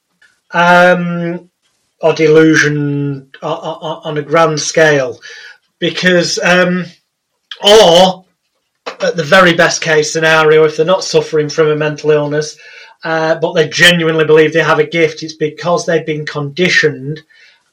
Um, 0.51 1.51
or 1.99 2.13
delusion 2.13 3.31
on 3.41 4.17
a 4.17 4.21
grand 4.21 4.59
scale. 4.59 5.19
Because, 5.79 6.39
um, 6.39 6.85
or 7.63 8.25
at 9.01 9.15
the 9.17 9.23
very 9.23 9.53
best 9.53 9.81
case 9.81 10.11
scenario, 10.11 10.63
if 10.63 10.77
they're 10.77 10.85
not 10.85 11.03
suffering 11.03 11.49
from 11.49 11.67
a 11.67 11.75
mental 11.75 12.11
illness, 12.11 12.57
uh, 13.03 13.35
but 13.35 13.53
they 13.53 13.67
genuinely 13.67 14.25
believe 14.25 14.53
they 14.53 14.63
have 14.63 14.79
a 14.79 14.87
gift, 14.87 15.23
it's 15.23 15.35
because 15.35 15.85
they've 15.85 16.05
been 16.05 16.25
conditioned 16.25 17.21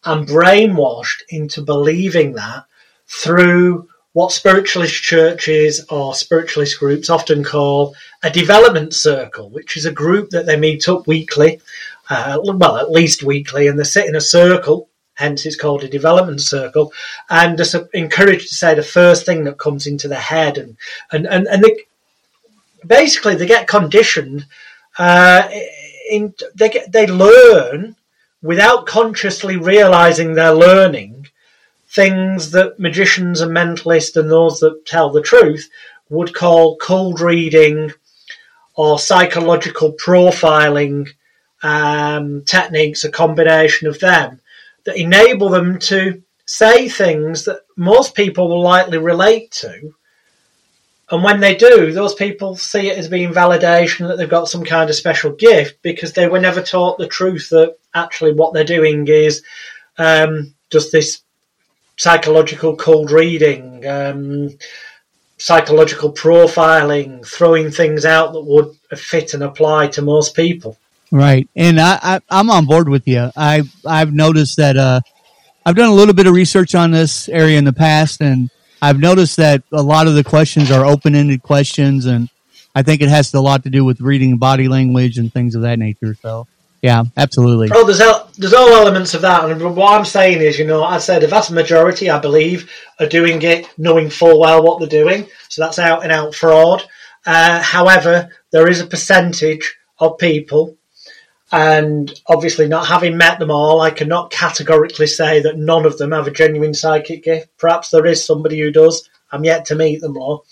and 0.04 0.26
brainwashed 0.26 1.22
into 1.28 1.62
believing 1.62 2.32
that 2.32 2.64
through 3.06 3.88
what 4.12 4.32
spiritualist 4.32 5.02
churches 5.02 5.84
or 5.88 6.14
spiritualist 6.14 6.78
groups 6.78 7.08
often 7.08 7.42
call 7.42 7.94
a 8.22 8.30
development 8.30 8.92
circle, 8.94 9.48
which 9.50 9.76
is 9.76 9.86
a 9.86 9.92
group 9.92 10.30
that 10.30 10.44
they 10.44 10.56
meet 10.56 10.88
up 10.88 11.06
weekly, 11.06 11.60
uh, 12.10 12.38
well, 12.44 12.76
at 12.76 12.90
least 12.90 13.22
weekly, 13.22 13.68
and 13.68 13.78
they 13.78 13.84
sit 13.84 14.06
in 14.06 14.16
a 14.16 14.20
circle. 14.20 14.88
Hence, 15.14 15.46
it's 15.46 15.56
called 15.56 15.84
a 15.84 15.88
development 15.88 16.40
circle, 16.40 16.92
and 17.30 17.60
are 17.60 17.88
encouraged 17.92 18.48
to 18.48 18.54
say 18.54 18.74
the 18.74 18.82
first 18.82 19.24
thing 19.26 19.44
that 19.44 19.58
comes 19.58 19.86
into 19.86 20.08
their 20.08 20.18
head, 20.18 20.58
and 20.58 20.76
and 21.10 21.26
and, 21.26 21.46
and 21.46 21.62
they, 21.62 21.76
basically 22.86 23.34
they 23.34 23.46
get 23.46 23.68
conditioned. 23.68 24.46
Uh, 24.98 25.48
in 26.10 26.34
they 26.54 26.70
get, 26.70 26.90
they 26.92 27.06
learn 27.06 27.94
without 28.42 28.86
consciously 28.86 29.56
realizing 29.56 30.32
they're 30.32 30.54
learning 30.54 31.11
things 31.92 32.50
that 32.52 32.78
magicians 32.78 33.40
and 33.40 33.52
mentalists 33.52 34.16
and 34.16 34.30
those 34.30 34.60
that 34.60 34.86
tell 34.86 35.10
the 35.10 35.20
truth 35.20 35.68
would 36.08 36.34
call 36.34 36.76
cold 36.78 37.20
reading 37.20 37.92
or 38.74 38.98
psychological 38.98 39.92
profiling 39.92 41.08
um, 41.62 42.42
techniques, 42.44 43.04
a 43.04 43.10
combination 43.10 43.88
of 43.88 44.00
them 44.00 44.40
that 44.84 44.96
enable 44.96 45.50
them 45.50 45.78
to 45.78 46.22
say 46.46 46.88
things 46.88 47.44
that 47.44 47.60
most 47.76 48.14
people 48.14 48.48
will 48.48 48.62
likely 48.62 48.98
relate 48.98 49.50
to. 49.50 49.94
And 51.10 51.22
when 51.22 51.40
they 51.40 51.54
do, 51.54 51.92
those 51.92 52.14
people 52.14 52.56
see 52.56 52.88
it 52.88 52.96
as 52.96 53.08
being 53.08 53.34
validation 53.34 54.08
that 54.08 54.16
they've 54.16 54.28
got 54.28 54.48
some 54.48 54.64
kind 54.64 54.88
of 54.88 54.96
special 54.96 55.32
gift 55.32 55.82
because 55.82 56.14
they 56.14 56.26
were 56.26 56.40
never 56.40 56.62
taught 56.62 56.96
the 56.96 57.06
truth 57.06 57.50
that 57.50 57.76
actually 57.94 58.32
what 58.32 58.54
they're 58.54 58.64
doing 58.64 59.06
is 59.06 59.42
um, 59.98 60.54
just 60.70 60.90
this 60.90 61.22
psychological 62.02 62.74
cold 62.74 63.12
reading, 63.12 63.86
um, 63.86 64.50
psychological 65.38 66.12
profiling, 66.12 67.24
throwing 67.24 67.70
things 67.70 68.04
out 68.04 68.32
that 68.32 68.40
would 68.40 68.74
fit 68.98 69.34
and 69.34 69.44
apply 69.44 69.86
to 69.86 70.02
most 70.02 70.34
people. 70.34 70.76
Right, 71.12 71.48
and 71.54 71.78
I, 71.78 72.20
I 72.28 72.40
am 72.40 72.50
on 72.50 72.66
board 72.66 72.88
with 72.88 73.06
you. 73.06 73.30
I 73.36 73.62
I've 73.86 74.12
noticed 74.12 74.56
that 74.56 74.76
uh, 74.76 75.00
I've 75.64 75.76
done 75.76 75.90
a 75.90 75.94
little 75.94 76.14
bit 76.14 76.26
of 76.26 76.34
research 76.34 76.74
on 76.74 76.90
this 76.90 77.28
area 77.28 77.56
in 77.56 77.64
the 77.64 77.72
past, 77.72 78.20
and 78.20 78.50
I've 78.80 78.98
noticed 78.98 79.36
that 79.36 79.62
a 79.70 79.82
lot 79.82 80.08
of 80.08 80.16
the 80.16 80.24
questions 80.24 80.72
are 80.72 80.84
open 80.84 81.14
ended 81.14 81.42
questions, 81.42 82.06
and 82.06 82.28
I 82.74 82.82
think 82.82 83.00
it 83.00 83.10
has 83.10 83.32
a 83.32 83.40
lot 83.40 83.62
to 83.62 83.70
do 83.70 83.84
with 83.84 84.00
reading 84.00 84.38
body 84.38 84.66
language 84.66 85.18
and 85.18 85.32
things 85.32 85.54
of 85.54 85.62
that 85.62 85.78
nature. 85.78 86.16
So 86.20 86.48
yeah, 86.82 87.04
absolutely. 87.16 87.68
Oh, 87.72 87.84
there's 87.84 88.00
there's 88.36 88.52
all 88.52 88.68
elements 88.70 89.14
of 89.14 89.22
that, 89.22 89.48
and 89.48 89.76
what 89.76 89.96
I'm 89.96 90.04
saying 90.04 90.40
is, 90.40 90.58
you 90.58 90.66
know, 90.66 90.82
I 90.82 90.98
said 90.98 91.22
the 91.22 91.28
vast 91.28 91.52
majority, 91.52 92.10
I 92.10 92.18
believe, 92.18 92.68
are 92.98 93.06
doing 93.06 93.40
it 93.42 93.68
knowing 93.78 94.10
full 94.10 94.40
well 94.40 94.64
what 94.64 94.80
they're 94.80 95.04
doing, 95.04 95.28
so 95.48 95.62
that's 95.62 95.78
out 95.78 96.02
and 96.02 96.10
out 96.10 96.34
fraud. 96.34 96.82
Uh, 97.24 97.62
however, 97.62 98.30
there 98.50 98.68
is 98.68 98.80
a 98.80 98.86
percentage 98.86 99.76
of 100.00 100.18
people, 100.18 100.76
and 101.52 102.12
obviously, 102.26 102.66
not 102.66 102.88
having 102.88 103.16
met 103.16 103.38
them 103.38 103.52
all, 103.52 103.80
I 103.80 103.92
cannot 103.92 104.32
categorically 104.32 105.06
say 105.06 105.40
that 105.40 105.58
none 105.58 105.86
of 105.86 105.98
them 105.98 106.10
have 106.10 106.26
a 106.26 106.32
genuine 106.32 106.74
psychic 106.74 107.22
gift. 107.22 107.56
Perhaps 107.58 107.90
there 107.90 108.06
is 108.06 108.26
somebody 108.26 108.58
who 108.58 108.72
does. 108.72 109.08
I'm 109.30 109.44
yet 109.44 109.66
to 109.66 109.76
meet 109.76 110.00
them 110.00 110.16
all. 110.16 110.46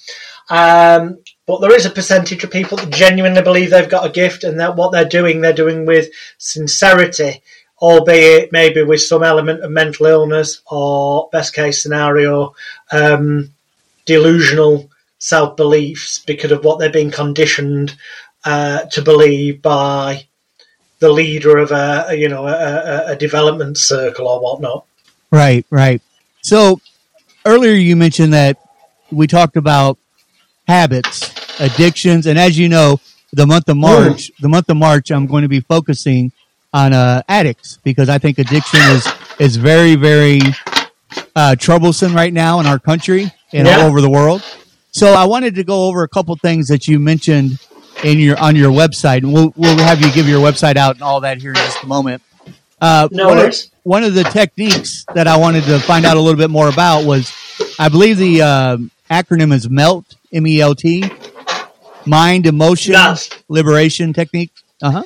Um, 0.49 1.19
but 1.51 1.61
there 1.63 1.75
is 1.75 1.85
a 1.85 1.91
percentage 1.91 2.45
of 2.45 2.51
people 2.53 2.77
that 2.77 2.91
genuinely 2.91 3.43
believe 3.43 3.71
they've 3.71 3.89
got 3.89 4.07
a 4.07 4.13
gift 4.13 4.45
and 4.45 4.61
that 4.61 4.77
what 4.77 4.93
they're 4.93 5.05
doing, 5.05 5.41
they're 5.41 5.53
doing 5.53 5.85
with 5.85 6.09
sincerity, 6.39 7.43
albeit 7.83 8.53
maybe 8.53 8.85
with 8.85 9.01
some 9.01 9.25
element 9.25 9.65
of 9.65 9.71
mental 9.73 10.07
illness 10.07 10.61
or, 10.71 11.29
best 11.33 11.53
case 11.53 11.83
scenario, 11.83 12.55
um, 12.93 13.51
delusional 14.07 14.89
self 15.19 15.57
beliefs 15.57 16.21
because 16.21 16.53
of 16.53 16.65
what 16.65 16.79
they've 16.79 16.93
been 16.93 17.11
conditioned 17.11 17.97
uh, 18.45 18.83
to 18.85 19.03
believe 19.03 19.61
by 19.61 20.25
the 21.01 21.11
leader 21.11 21.59
of 21.59 21.73
a, 21.73 22.15
you 22.17 22.29
know 22.29 22.47
a, 22.47 23.07
a 23.09 23.17
development 23.17 23.77
circle 23.77 24.29
or 24.29 24.41
whatnot. 24.41 24.85
Right, 25.33 25.67
right. 25.69 26.01
So 26.43 26.81
earlier 27.45 27.73
you 27.73 27.97
mentioned 27.97 28.35
that 28.35 28.57
we 29.11 29.27
talked 29.27 29.57
about 29.57 29.99
habits, 30.69 31.40
addictions, 31.61 32.27
and 32.27 32.39
as 32.39 32.59
you 32.59 32.69
know, 32.69 32.99
the 33.33 33.47
month 33.47 33.69
of 33.69 33.77
March, 33.77 34.33
the 34.41 34.49
month 34.49 34.69
of 34.69 34.77
March, 34.77 35.13
I'm 35.13 35.27
going 35.27 35.43
to 35.43 35.49
be 35.49 35.61
focusing 35.61 36.33
on 36.73 36.93
uh, 36.93 37.23
addicts 37.29 37.79
because 37.85 38.09
I 38.09 38.19
think 38.19 38.39
addiction 38.39 38.81
is 38.81 39.07
is 39.39 39.57
very 39.57 39.95
very 39.95 40.41
uh, 41.37 41.55
troublesome 41.57 42.15
right 42.15 42.33
now 42.33 42.61
in 42.61 42.67
our 42.67 42.79
country 42.79 43.31
and 43.53 43.67
yeah. 43.67 43.81
all 43.81 43.89
over 43.89 44.01
the 44.01 44.11
world. 44.11 44.43
So 44.93 45.13
I 45.15 45.25
wanted 45.25 45.55
to 45.57 45.65
go 45.65 45.87
over 45.87 46.03
a 46.03 46.09
couple 46.09 46.35
things 46.37 46.67
that 46.69 46.89
you 46.89 46.99
mentioned 46.99 47.59
in 48.03 48.19
your 48.19 48.39
on 48.39 48.57
your 48.57 48.73
website, 48.73 49.19
and 49.19 49.33
we'll 49.33 49.53
we'll 49.57 49.79
have 49.79 50.01
you 50.01 50.11
give 50.13 50.29
your 50.29 50.41
website 50.41 50.77
out 50.77 50.95
and 50.95 51.03
all 51.03 51.21
that 51.21 51.39
here 51.39 51.51
in 51.51 51.57
just 51.57 51.83
a 51.83 51.87
moment. 51.87 52.23
Uh, 52.81 53.09
no 53.13 53.29
one, 53.29 53.37
worries. 53.37 53.67
Of, 53.67 53.71
one 53.83 54.05
of 54.05 54.15
the 54.15 54.25
techniques 54.25 55.05
that 55.15 55.27
I 55.27 55.37
wanted 55.37 55.65
to 55.65 55.79
find 55.81 56.07
out 56.07 56.17
a 56.17 56.21
little 56.21 56.39
bit 56.39 56.51
more 56.51 56.69
about 56.69 57.05
was, 57.05 57.33
I 57.79 57.89
believe 57.89 58.17
the 58.17 58.43
uh, 58.43 58.77
acronym 59.11 59.53
is 59.53 59.69
MELT, 59.69 60.17
M 60.33 60.47
E 60.47 60.61
L 60.61 60.75
T, 60.75 61.05
Mind 62.07 62.47
Emotion 62.47 62.93
yes. 62.93 63.31
Liberation 63.49 64.13
Technique. 64.13 64.53
Uh 64.83 64.91
huh. 64.91 65.03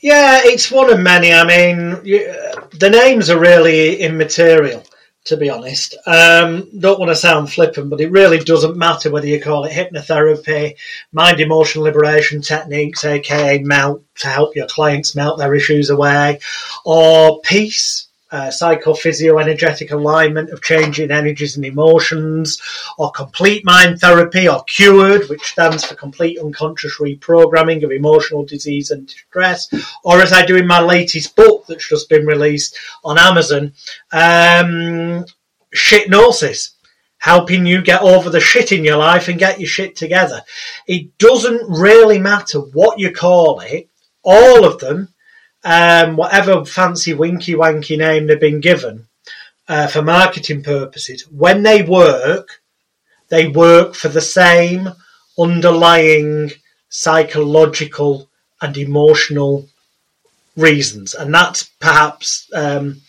Yeah, 0.00 0.40
it's 0.44 0.70
one 0.70 0.92
of 0.92 1.00
many. 1.00 1.32
I 1.32 1.44
mean, 1.44 2.00
you, 2.04 2.32
the 2.72 2.90
names 2.90 3.30
are 3.30 3.38
really 3.38 3.96
immaterial, 3.96 4.84
to 5.24 5.36
be 5.36 5.50
honest. 5.50 5.96
Um, 6.06 6.68
don't 6.78 7.00
want 7.00 7.10
to 7.10 7.16
sound 7.16 7.52
flippant, 7.52 7.90
but 7.90 8.00
it 8.00 8.10
really 8.10 8.38
doesn't 8.38 8.76
matter 8.76 9.10
whether 9.10 9.26
you 9.26 9.40
call 9.40 9.64
it 9.64 9.72
hypnotherapy, 9.72 10.76
mind 11.12 11.40
emotion 11.40 11.82
liberation 11.82 12.42
techniques, 12.42 13.04
aka 13.04 13.58
melt 13.58 14.02
to 14.16 14.28
help 14.28 14.54
your 14.54 14.68
clients 14.68 15.16
melt 15.16 15.38
their 15.38 15.54
issues 15.54 15.90
away, 15.90 16.38
or 16.84 17.40
peace, 17.40 18.07
uh, 18.30 18.48
psychophysio-energetic 18.48 19.90
alignment 19.90 20.50
of 20.50 20.62
changing 20.62 21.10
energies 21.10 21.56
and 21.56 21.64
emotions, 21.64 22.60
or 22.98 23.10
complete 23.10 23.64
mind 23.64 24.00
therapy, 24.00 24.48
or 24.48 24.62
cured, 24.64 25.28
which 25.28 25.42
stands 25.42 25.84
for 25.84 25.94
complete 25.94 26.38
unconscious 26.38 26.98
reprogramming 26.98 27.82
of 27.84 27.90
emotional 27.90 28.44
disease 28.44 28.90
and 28.90 29.06
distress, 29.06 29.68
or 30.04 30.20
as 30.20 30.32
I 30.32 30.44
do 30.44 30.56
in 30.56 30.66
my 30.66 30.80
latest 30.80 31.36
book 31.36 31.66
that's 31.66 31.88
just 31.88 32.08
been 32.08 32.26
released 32.26 32.76
on 33.04 33.18
Amazon, 33.18 33.72
um, 34.12 35.24
shitnosis. 35.74 36.70
Helping 37.20 37.66
you 37.66 37.82
get 37.82 38.00
over 38.02 38.30
the 38.30 38.38
shit 38.38 38.70
in 38.70 38.84
your 38.84 38.96
life 38.96 39.26
and 39.26 39.40
get 39.40 39.58
your 39.58 39.66
shit 39.66 39.96
together. 39.96 40.40
It 40.86 41.18
doesn't 41.18 41.68
really 41.68 42.20
matter 42.20 42.60
what 42.60 43.00
you 43.00 43.10
call 43.10 43.58
it. 43.58 43.90
All 44.22 44.64
of 44.64 44.78
them 44.78 45.08
um, 45.64 46.16
whatever 46.16 46.64
fancy 46.64 47.14
winky 47.14 47.54
wanky 47.54 47.98
name 47.98 48.26
they've 48.26 48.40
been 48.40 48.60
given 48.60 49.06
uh, 49.68 49.86
for 49.86 50.02
marketing 50.02 50.62
purposes, 50.62 51.22
when 51.30 51.62
they 51.62 51.82
work, 51.82 52.60
they 53.28 53.48
work 53.48 53.94
for 53.94 54.08
the 54.08 54.20
same 54.20 54.88
underlying 55.38 56.50
psychological 56.88 58.28
and 58.60 58.76
emotional 58.76 59.68
reasons, 60.56 61.14
and 61.14 61.32
that's 61.34 61.64
perhaps 61.80 62.50
um, 62.54 63.00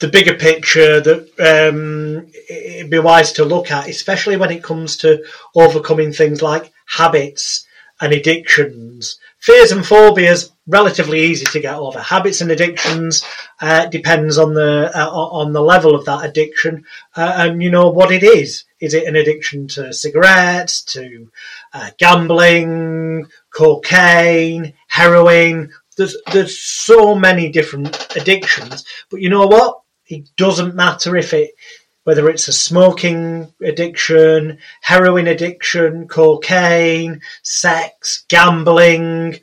the 0.00 0.08
bigger 0.08 0.34
picture 0.34 1.00
that 1.00 1.28
um, 1.40 2.26
it'd 2.48 2.90
be 2.90 2.98
wise 2.98 3.32
to 3.32 3.44
look 3.44 3.70
at, 3.70 3.88
especially 3.88 4.36
when 4.36 4.50
it 4.50 4.62
comes 4.62 4.96
to 4.98 5.24
overcoming 5.54 6.12
things 6.12 6.42
like 6.42 6.72
habits 6.86 7.66
and 8.00 8.12
addictions. 8.12 9.18
Fears 9.38 9.72
and 9.72 9.84
phobias 9.84 10.50
relatively 10.68 11.20
easy 11.20 11.46
to 11.46 11.60
get 11.60 11.74
over. 11.74 11.98
Habits 11.98 12.40
and 12.40 12.50
addictions 12.50 13.24
uh, 13.60 13.86
depends 13.86 14.38
on 14.38 14.54
the 14.54 14.90
uh, 14.94 15.10
on 15.10 15.52
the 15.52 15.62
level 15.62 15.94
of 15.94 16.04
that 16.04 16.24
addiction 16.24 16.84
uh, 17.16 17.34
and 17.38 17.62
you 17.62 17.70
know 17.70 17.88
what 17.88 18.12
it 18.12 18.22
is. 18.22 18.64
Is 18.78 18.94
it 18.94 19.08
an 19.08 19.16
addiction 19.16 19.66
to 19.68 19.92
cigarettes, 19.92 20.82
to 20.92 21.30
uh, 21.72 21.90
gambling, 21.98 23.26
cocaine, 23.50 24.74
heroin? 24.86 25.72
There's 25.96 26.16
there's 26.32 26.58
so 26.58 27.14
many 27.14 27.48
different 27.50 28.14
addictions, 28.14 28.84
but 29.10 29.20
you 29.20 29.30
know 29.30 29.46
what? 29.46 29.80
It 30.06 30.30
doesn't 30.36 30.76
matter 30.76 31.16
if 31.16 31.32
it 31.32 31.50
whether 32.04 32.30
it's 32.30 32.48
a 32.48 32.52
smoking 32.54 33.52
addiction, 33.62 34.56
heroin 34.80 35.26
addiction, 35.26 36.08
cocaine, 36.08 37.20
sex, 37.42 38.24
gambling, 38.28 39.38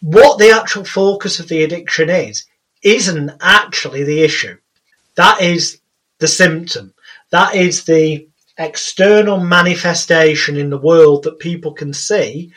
what 0.00 0.38
the 0.38 0.50
actual 0.50 0.84
focus 0.84 1.40
of 1.40 1.48
the 1.48 1.62
addiction 1.62 2.10
is, 2.10 2.46
isn't 2.82 3.30
actually 3.40 4.04
the 4.04 4.22
issue. 4.22 4.56
That 5.16 5.42
is 5.42 5.80
the 6.18 6.28
symptom. 6.28 6.94
That 7.30 7.54
is 7.54 7.84
the 7.84 8.28
external 8.58 9.38
manifestation 9.40 10.56
in 10.56 10.70
the 10.70 10.78
world 10.78 11.24
that 11.24 11.38
people 11.38 11.72
can 11.72 11.92
see 11.92 12.52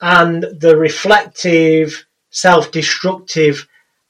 and 0.00 0.42
the 0.42 0.76
reflective, 0.76 2.04
self-destructive 2.30 3.66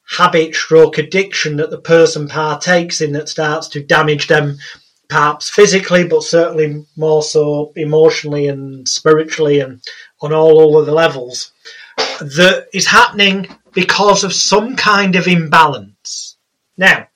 habit 0.06 0.54
stroke 0.54 0.98
addiction 0.98 1.56
that 1.56 1.70
the 1.70 1.80
person 1.80 2.28
partakes 2.28 3.00
in 3.00 3.12
that 3.12 3.28
starts 3.28 3.68
to 3.68 3.82
damage 3.82 4.26
them 4.26 4.56
perhaps 5.08 5.48
physically 5.48 6.06
but 6.06 6.22
certainly 6.22 6.84
more 6.96 7.22
so 7.22 7.72
emotionally 7.76 8.48
and 8.48 8.86
spiritually 8.88 9.60
and 9.60 9.82
on 10.20 10.32
all 10.32 10.76
other 10.76 10.92
levels 10.92 11.52
that 11.96 12.68
is 12.72 12.86
happening 12.86 13.48
because 13.72 14.24
of 14.24 14.32
some 14.32 14.76
kind 14.76 15.16
of 15.16 15.26
imbalance. 15.26 16.36
Now, 16.76 17.08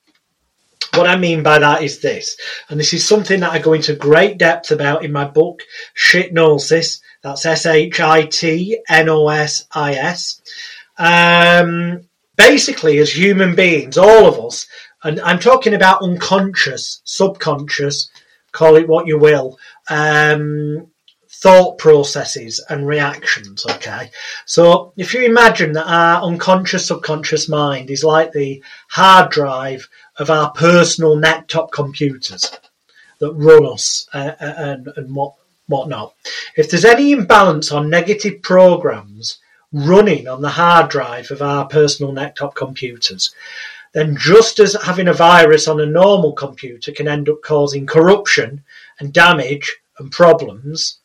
what 0.95 1.09
I 1.09 1.17
mean 1.17 1.43
by 1.43 1.59
that 1.59 1.83
is 1.83 2.01
this, 2.01 2.37
and 2.69 2.79
this 2.79 2.93
is 2.93 3.07
something 3.07 3.41
that 3.41 3.53
I 3.53 3.59
go 3.59 3.73
into 3.73 3.95
great 3.95 4.39
depth 4.39 4.71
about 4.71 5.05
in 5.05 5.13
my 5.13 5.25
book, 5.25 5.63
Shitnosis. 5.97 7.01
That's 7.23 7.47
S 7.47 7.67
H 7.67 8.01
I 8.01 8.27
T 8.27 8.79
N 8.89 9.09
O 9.09 9.29
S 9.29 9.67
I 9.73 9.95
S. 9.95 10.41
Um, 10.97 12.03
basically, 12.37 12.99
as 12.99 13.13
human 13.13 13.55
beings, 13.55 13.99
all 13.99 14.27
of 14.27 14.45
us, 14.45 14.67
and 15.03 15.21
I'm 15.21 15.39
talking 15.39 15.75
about 15.75 16.03
unconscious, 16.03 17.01
subconscious, 17.05 18.09
call 18.53 18.77
it 18.77 18.89
what 18.89 19.07
you 19.07 19.19
will, 19.19 19.59
um, 19.91 20.89
thought 21.40 21.78
processes 21.78 22.61
and 22.68 22.87
reactions. 22.87 23.64
Okay. 23.64 24.11
So 24.45 24.92
if 24.97 25.14
you 25.14 25.23
imagine 25.23 25.73
that 25.73 25.87
our 25.87 26.23
unconscious, 26.23 26.87
subconscious 26.87 27.49
mind 27.49 27.90
is 27.90 28.02
like 28.02 28.33
the 28.33 28.62
hard 28.88 29.30
drive 29.30 29.88
of 30.18 30.30
our 30.30 30.50
personal 30.50 31.14
neck-top 31.14 31.71
computers 31.71 32.50
that 33.21 33.33
run 33.33 33.64
us 33.66 34.09
uh, 34.12 34.33
uh, 34.40 34.54
and, 34.57 34.88
and 34.97 35.14
what, 35.14 35.35
whatnot. 35.68 36.14
If 36.57 36.71
there's 36.71 36.85
any 36.85 37.12
imbalance 37.12 37.71
on 37.71 37.88
negative 37.88 38.42
programs 38.42 39.38
running 39.73 40.26
on 40.26 40.42
the 40.42 40.49
hard 40.49 40.90
drive 40.90 41.30
of 41.30 41.40
our 41.40 41.66
personal 41.66 42.11
neck-top 42.11 42.57
computers, 42.57 43.33
then 43.92 44.16
just 44.16 44.59
as 44.59 44.76
having 44.83 45.07
a 45.07 45.12
virus 45.14 45.68
on 45.68 45.80
a 45.80 45.87
normal 45.87 46.33
computer 46.33 46.90
can 46.90 47.07
end 47.07 47.28
up 47.28 47.42
causing 47.42 47.87
corruption 47.87 48.64
and 48.99 49.12
damage 49.12 49.76
and 49.99 50.11
problems, 50.11 50.99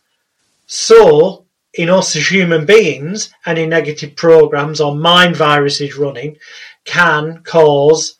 so, 0.65 1.45
in 1.73 1.89
us 1.89 2.15
as 2.15 2.27
human 2.27 2.65
beings, 2.65 3.33
any 3.45 3.65
negative 3.65 4.15
programs 4.15 4.79
or 4.79 4.95
mind 4.95 5.35
viruses 5.35 5.97
running 5.97 6.37
can 6.85 7.41
cause 7.43 8.15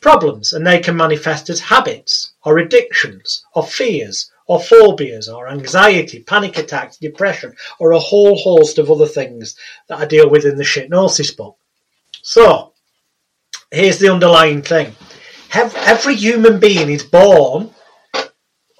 problems 0.00 0.52
and 0.52 0.66
they 0.66 0.78
can 0.78 0.96
manifest 0.96 1.50
as 1.50 1.60
habits 1.60 2.32
or 2.44 2.58
addictions 2.58 3.44
or 3.54 3.64
fears 3.64 4.30
or 4.46 4.60
phobias 4.60 5.28
or 5.28 5.48
anxiety, 5.48 6.20
panic 6.20 6.58
attacks, 6.58 6.96
depression, 6.96 7.54
or 7.78 7.92
a 7.92 7.98
whole 7.98 8.36
host 8.36 8.78
of 8.78 8.90
other 8.90 9.06
things 9.06 9.56
that 9.88 9.98
I 9.98 10.06
deal 10.06 10.28
with 10.28 10.44
in 10.44 10.56
the 10.56 10.64
Shitnosis 10.64 11.36
book. 11.36 11.56
So, 12.22 12.72
here's 13.70 13.98
the 13.98 14.12
underlying 14.12 14.62
thing. 14.62 14.94
Every 15.52 16.16
human 16.16 16.58
being 16.58 16.90
is 16.90 17.02
born 17.02 17.70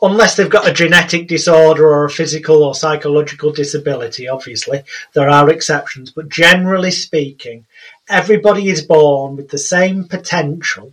unless 0.02 0.36
they've 0.36 0.50
got 0.50 0.68
a 0.68 0.72
genetic 0.72 1.28
disorder 1.28 1.88
or 1.88 2.04
a 2.04 2.10
physical 2.10 2.62
or 2.62 2.74
psychological 2.74 3.52
disability, 3.52 4.28
obviously, 4.28 4.82
there 5.14 5.28
are 5.28 5.50
exceptions, 5.50 6.10
but 6.10 6.28
generally 6.28 6.90
speaking, 6.90 7.66
everybody 8.08 8.68
is 8.68 8.82
born 8.82 9.36
with 9.36 9.48
the 9.48 9.58
same 9.58 10.04
potential 10.04 10.92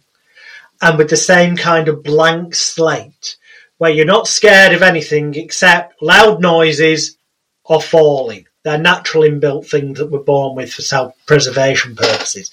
and 0.81 0.97
with 0.97 1.09
the 1.09 1.17
same 1.17 1.55
kind 1.55 1.87
of 1.87 2.03
blank 2.03 2.53
slate 2.53 3.37
where 3.77 3.91
you're 3.91 4.05
not 4.05 4.27
scared 4.27 4.73
of 4.73 4.81
anything 4.81 5.35
except 5.35 6.01
loud 6.01 6.41
noises 6.41 7.17
or 7.63 7.81
falling. 7.81 8.45
They're 8.63 8.77
natural 8.77 9.23
inbuilt 9.23 9.69
things 9.69 9.99
that 9.99 10.11
we're 10.11 10.19
born 10.19 10.55
with 10.55 10.73
for 10.73 10.81
self 10.81 11.13
preservation 11.25 11.95
purposes. 11.95 12.51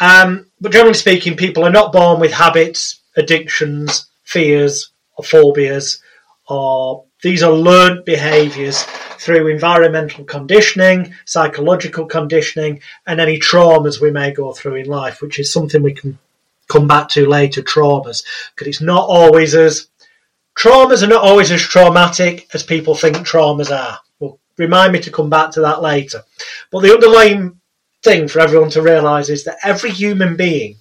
Um, 0.00 0.46
but 0.60 0.72
generally 0.72 0.94
speaking, 0.94 1.36
people 1.36 1.64
are 1.64 1.70
not 1.70 1.92
born 1.92 2.20
with 2.20 2.32
habits, 2.32 3.00
addictions, 3.16 4.06
fears, 4.24 4.91
phobias, 5.22 6.00
or 6.48 7.04
these 7.22 7.42
are 7.42 7.52
learned 7.52 8.04
behaviours 8.04 8.82
through 9.18 9.46
environmental 9.46 10.24
conditioning, 10.24 11.14
psychological 11.24 12.06
conditioning, 12.06 12.80
and 13.06 13.20
any 13.20 13.38
traumas 13.38 14.00
we 14.00 14.10
may 14.10 14.32
go 14.32 14.52
through 14.52 14.76
in 14.76 14.86
life, 14.86 15.22
which 15.22 15.38
is 15.38 15.52
something 15.52 15.82
we 15.82 15.94
can 15.94 16.18
come 16.68 16.88
back 16.88 17.08
to 17.08 17.28
later. 17.28 17.62
Traumas, 17.62 18.24
because 18.54 18.66
it's 18.66 18.80
not 18.80 19.08
always 19.08 19.54
as 19.54 19.88
traumas 20.56 21.02
are 21.02 21.08
not 21.08 21.22
always 21.22 21.50
as 21.50 21.62
traumatic 21.62 22.48
as 22.52 22.62
people 22.62 22.94
think 22.94 23.16
traumas 23.18 23.70
are. 23.70 23.98
Well, 24.18 24.38
remind 24.58 24.92
me 24.92 25.00
to 25.00 25.10
come 25.10 25.30
back 25.30 25.52
to 25.52 25.60
that 25.60 25.82
later. 25.82 26.24
But 26.70 26.80
the 26.80 26.92
underlying 26.92 27.60
thing 28.02 28.26
for 28.26 28.40
everyone 28.40 28.70
to 28.70 28.82
realise 28.82 29.28
is 29.28 29.44
that 29.44 29.58
every 29.62 29.90
human 29.90 30.36
being 30.36 30.76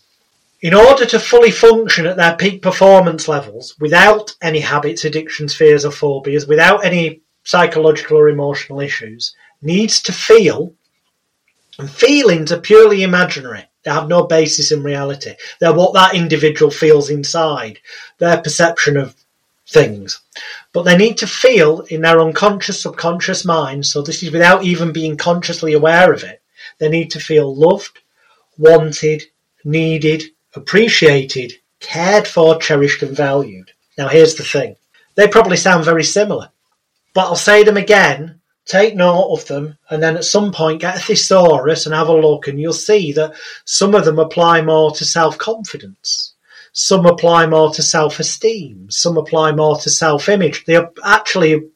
in 0.62 0.74
order 0.76 1.06
to 1.06 1.20
fully 1.20 1.52
function 1.52 2.06
at 2.06 2.18
their 2.18 2.36
peak 2.36 2.62
performance 2.62 3.28
levels 3.28 3.76
without 3.80 4.36
any 4.42 4.60
habits, 4.60 5.06
addictions, 5.06 5.56
fears, 5.56 5.84
or 5.86 5.92
phobias, 5.92 6.48
without 6.48 6.86
any 6.86 7.22
psychological 7.44 8.18
or 8.18 8.30
emotional 8.30 8.80
issues, 8.80 9.36
needs 9.62 10.02
to 10.04 10.14
feel. 10.14 10.74
And 11.80 11.90
feelings 11.90 12.52
are 12.52 12.60
purely 12.60 13.02
imaginary. 13.02 13.64
They 13.84 13.92
have 13.92 14.08
no 14.08 14.24
basis 14.24 14.72
in 14.72 14.84
reality. 14.84 15.34
They're 15.60 15.74
what 15.74 15.94
that 15.94 16.14
individual 16.14 16.70
feels 16.70 17.10
inside, 17.10 17.80
their 18.20 18.40
perception 18.40 18.98
of 18.98 19.16
things. 19.68 20.20
But 20.74 20.84
they 20.84 20.96
need 20.96 21.18
to 21.20 21.28
feel 21.28 21.82
in 21.90 22.02
their 22.02 22.20
unconscious, 22.20 22.82
subconscious 22.82 23.46
mind, 23.46 23.88
so 23.88 24.04
this 24.04 24.22
is 24.22 24.32
without 24.32 24.64
even 24.64 24.92
being 24.92 25.18
consciously 25.18 25.74
aware 25.74 26.14
of 26.14 26.24
it. 26.24 26.42
They 26.78 26.90
need 26.90 27.10
to 27.12 27.20
feel 27.20 27.56
loved, 27.56 28.00
wanted, 28.60 29.24
needed, 29.64 30.24
appreciated, 30.56 31.54
cared 31.80 32.28
for, 32.28 32.58
cherished, 32.58 33.04
and 33.04 33.16
valued. 33.16 33.72
Now, 33.98 34.08
here's 34.08 34.36
the 34.36 34.44
thing 34.44 34.76
they 35.16 35.28
probably 35.28 35.58
sound 35.58 35.86
very 35.86 36.04
similar, 36.04 36.50
but 37.14 37.26
I'll 37.26 37.36
say 37.36 37.64
them 37.64 37.78
again. 37.78 38.40
Take 38.66 38.96
note 38.96 39.34
of 39.34 39.48
them, 39.48 39.78
and 39.90 40.02
then 40.02 40.16
at 40.16 40.24
some 40.24 40.52
point 40.52 40.82
get 40.82 40.96
a 40.96 41.00
thesaurus 41.00 41.86
and 41.86 41.96
have 41.96 42.08
a 42.08 42.14
look, 42.14 42.48
and 42.48 42.60
you'll 42.60 42.74
see 42.74 43.12
that 43.14 43.34
some 43.66 43.96
of 43.96 44.06
them 44.06 44.20
apply 44.20 44.62
more 44.62 44.92
to 44.92 45.04
self 45.04 45.38
confidence, 45.38 46.36
some 46.72 47.06
apply 47.06 47.48
more 47.48 47.74
to 47.74 47.82
self 47.82 48.20
esteem, 48.20 48.90
some 48.90 49.18
apply 49.18 49.52
more 49.52 49.78
to 49.78 49.90
self 49.90 50.30
image. 50.30 50.64
They 50.66 50.76
are 50.76 50.92
actually 51.04 51.72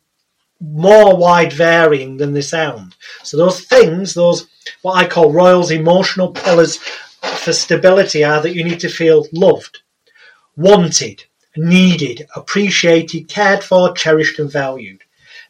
more 0.61 1.17
wide 1.17 1.51
varying 1.51 2.17
than 2.17 2.33
they 2.33 2.41
sound. 2.41 2.95
So 3.23 3.35
those 3.35 3.61
things, 3.61 4.13
those 4.13 4.47
what 4.81 4.93
I 4.93 5.07
call 5.07 5.31
Royle's 5.31 5.71
emotional 5.71 6.31
pillars 6.31 6.79
for 7.25 7.53
stability 7.53 8.23
are 8.23 8.41
that 8.41 8.55
you 8.55 8.63
need 8.63 8.79
to 8.81 8.89
feel 8.89 9.27
loved, 9.31 9.79
wanted, 10.55 11.23
needed, 11.57 12.27
appreciated, 12.35 13.27
cared 13.27 13.63
for, 13.63 13.93
cherished, 13.93 14.39
and 14.39 14.51
valued. 14.51 15.01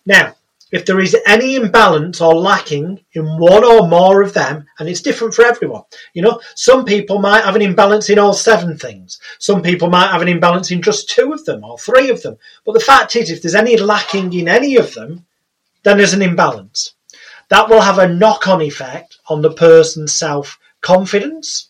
Now, 0.06 0.36
if 0.72 0.86
there 0.86 1.00
is 1.00 1.16
any 1.26 1.56
imbalance 1.56 2.20
or 2.20 2.34
lacking 2.34 3.00
in 3.14 3.38
one 3.38 3.64
or 3.64 3.88
more 3.88 4.22
of 4.22 4.34
them, 4.34 4.66
and 4.78 4.90
it's 4.90 5.02
different 5.02 5.34
for 5.34 5.46
everyone, 5.46 5.84
you 6.14 6.22
know, 6.22 6.42
some 6.56 6.84
people 6.86 7.20
might 7.20 7.44
have 7.44 7.56
an 7.56 7.62
imbalance 7.62 8.10
in 8.10 8.20
all 8.20 8.34
seven 8.34 8.78
things. 8.78 9.20
Some 9.40 9.62
people 9.62 9.90
might 9.90 10.12
have 10.12 10.22
an 10.22 10.28
imbalance 10.28 10.72
in 10.72 10.82
just 10.82 11.10
two 11.10 11.32
of 11.32 11.46
them 11.46 11.64
or 11.64 11.78
three 11.78 12.10
of 12.10 12.22
them. 12.24 12.38
But 12.66 12.74
the 12.74 12.80
fact 12.80 13.16
is, 13.16 13.30
if 13.30 13.42
there's 13.42 13.56
any 13.56 13.78
lacking 13.78 14.34
in 14.34 14.48
any 14.48 14.76
of 14.76 14.94
them, 14.94 15.26
then 15.84 15.98
there's 15.98 16.14
an 16.14 16.22
imbalance. 16.22 16.94
That 17.50 17.70
will 17.70 17.82
have 17.82 18.00
a 18.00 18.14
knock 18.14 18.48
on 18.48 18.62
effect 18.62 19.20
on 19.30 19.42
the 19.42 19.54
person's 19.54 20.14
self 20.14 20.60
confidence, 20.86 21.70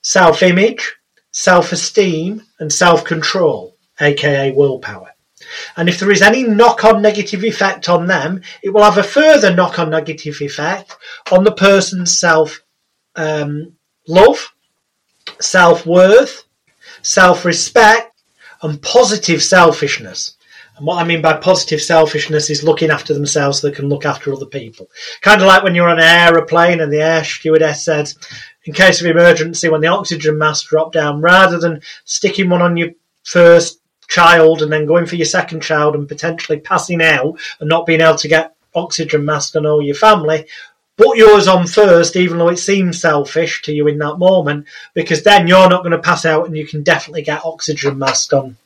self 0.00 0.42
image, 0.42 0.94
self 1.32 1.72
esteem, 1.72 2.42
and 2.60 2.72
self 2.72 3.04
control, 3.04 3.76
aka 4.00 4.52
willpower. 4.52 5.10
And 5.76 5.88
if 5.88 5.98
there 5.98 6.10
is 6.10 6.22
any 6.22 6.44
knock 6.44 6.84
on 6.84 7.02
negative 7.02 7.44
effect 7.44 7.88
on 7.88 8.06
them, 8.06 8.42
it 8.62 8.70
will 8.70 8.84
have 8.84 8.98
a 8.98 9.02
further 9.02 9.54
knock 9.54 9.78
on 9.78 9.90
negative 9.90 10.40
effect 10.40 10.96
on 11.30 11.44
the 11.44 11.52
person's 11.52 12.18
self 12.18 12.62
um, 13.16 13.74
love, 14.08 14.54
self 15.40 15.84
worth, 15.84 16.44
self 17.02 17.44
respect, 17.44 18.22
and 18.62 18.80
positive 18.80 19.42
selfishness. 19.42 20.36
And 20.76 20.86
what 20.86 20.98
I 20.98 21.04
mean 21.04 21.20
by 21.20 21.34
positive 21.36 21.82
selfishness 21.82 22.48
is 22.48 22.64
looking 22.64 22.90
after 22.90 23.12
themselves 23.12 23.60
so 23.60 23.68
they 23.68 23.74
can 23.74 23.88
look 23.88 24.06
after 24.06 24.32
other 24.32 24.46
people. 24.46 24.88
Kind 25.20 25.42
of 25.42 25.46
like 25.46 25.62
when 25.62 25.74
you're 25.74 25.88
on 25.88 25.98
an 25.98 26.04
aeroplane 26.04 26.80
and 26.80 26.90
the 26.90 27.02
air 27.02 27.24
stewardess 27.24 27.84
says, 27.84 28.16
in 28.64 28.72
case 28.72 29.00
of 29.00 29.06
emergency, 29.06 29.68
when 29.68 29.80
the 29.80 29.88
oxygen 29.88 30.38
mask 30.38 30.68
dropped 30.68 30.94
down, 30.94 31.20
rather 31.20 31.58
than 31.58 31.82
sticking 32.04 32.48
one 32.48 32.62
on 32.62 32.76
your 32.76 32.90
first 33.24 33.80
child 34.08 34.62
and 34.62 34.72
then 34.72 34.86
going 34.86 35.06
for 35.06 35.16
your 35.16 35.26
second 35.26 35.62
child 35.62 35.94
and 35.94 36.08
potentially 36.08 36.60
passing 36.60 37.02
out 37.02 37.38
and 37.60 37.68
not 37.68 37.86
being 37.86 38.00
able 38.00 38.16
to 38.18 38.28
get 38.28 38.54
oxygen 38.74 39.24
mask 39.24 39.56
on 39.56 39.66
all 39.66 39.82
your 39.82 39.94
family, 39.94 40.46
put 40.96 41.16
yours 41.16 41.48
on 41.48 41.66
first, 41.66 42.16
even 42.16 42.38
though 42.38 42.48
it 42.48 42.58
seems 42.58 43.00
selfish 43.00 43.62
to 43.62 43.72
you 43.72 43.88
in 43.88 43.98
that 43.98 44.18
moment, 44.18 44.66
because 44.94 45.22
then 45.22 45.46
you're 45.46 45.68
not 45.68 45.82
going 45.82 45.92
to 45.92 45.98
pass 45.98 46.24
out 46.24 46.46
and 46.46 46.56
you 46.56 46.66
can 46.66 46.82
definitely 46.82 47.22
get 47.22 47.44
oxygen 47.44 47.98
mask 47.98 48.32
on 48.32 48.56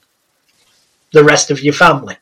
the 1.12 1.24
rest 1.24 1.50
of 1.50 1.62
your 1.62 1.74
family. 1.74 2.16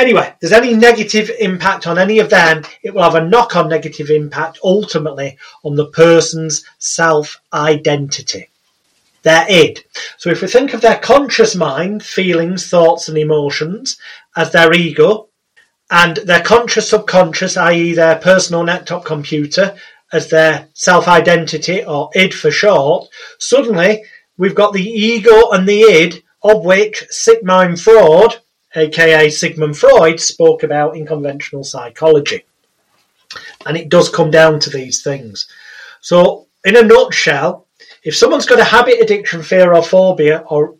Anyway, 0.00 0.32
there's 0.40 0.54
any 0.54 0.72
negative 0.72 1.30
impact 1.40 1.86
on 1.86 1.98
any 1.98 2.20
of 2.20 2.30
them, 2.30 2.64
it 2.82 2.94
will 2.94 3.02
have 3.02 3.16
a 3.16 3.28
knock 3.28 3.54
on 3.54 3.68
negative 3.68 4.08
impact 4.08 4.58
ultimately 4.64 5.36
on 5.62 5.76
the 5.76 5.88
person's 5.88 6.64
self 6.78 7.38
identity, 7.52 8.48
their 9.24 9.44
id. 9.50 9.84
So 10.16 10.30
if 10.30 10.40
we 10.40 10.48
think 10.48 10.72
of 10.72 10.80
their 10.80 10.96
conscious 10.96 11.54
mind, 11.54 12.02
feelings, 12.02 12.66
thoughts, 12.66 13.10
and 13.10 13.18
emotions 13.18 13.98
as 14.34 14.50
their 14.52 14.72
ego, 14.72 15.28
and 15.90 16.16
their 16.16 16.40
conscious 16.40 16.88
subconscious, 16.88 17.58
i.e., 17.58 17.92
their 17.92 18.16
personal 18.16 18.64
neck-top 18.64 19.04
computer, 19.04 19.76
as 20.14 20.30
their 20.30 20.66
self 20.72 21.08
identity, 21.08 21.84
or 21.84 22.08
id 22.14 22.32
for 22.32 22.50
short, 22.50 23.06
suddenly 23.38 24.02
we've 24.38 24.54
got 24.54 24.72
the 24.72 24.82
ego 24.82 25.50
and 25.50 25.68
the 25.68 25.82
id, 25.82 26.22
of 26.42 26.64
which 26.64 27.04
Sigmund 27.10 27.78
Freud 27.78 28.38
aka 28.74 29.30
Sigmund 29.30 29.76
Freud, 29.76 30.20
spoke 30.20 30.62
about 30.62 30.96
in 30.96 31.06
conventional 31.06 31.64
psychology. 31.64 32.44
And 33.66 33.76
it 33.76 33.88
does 33.88 34.08
come 34.08 34.30
down 34.30 34.60
to 34.60 34.70
these 34.70 35.02
things. 35.02 35.48
So, 36.00 36.46
in 36.64 36.76
a 36.76 36.82
nutshell, 36.82 37.66
if 38.02 38.16
someone's 38.16 38.46
got 38.46 38.60
a 38.60 38.64
habit 38.64 39.00
addiction, 39.00 39.42
fear, 39.42 39.74
or 39.74 39.82
phobia, 39.82 40.44
or 40.48 40.76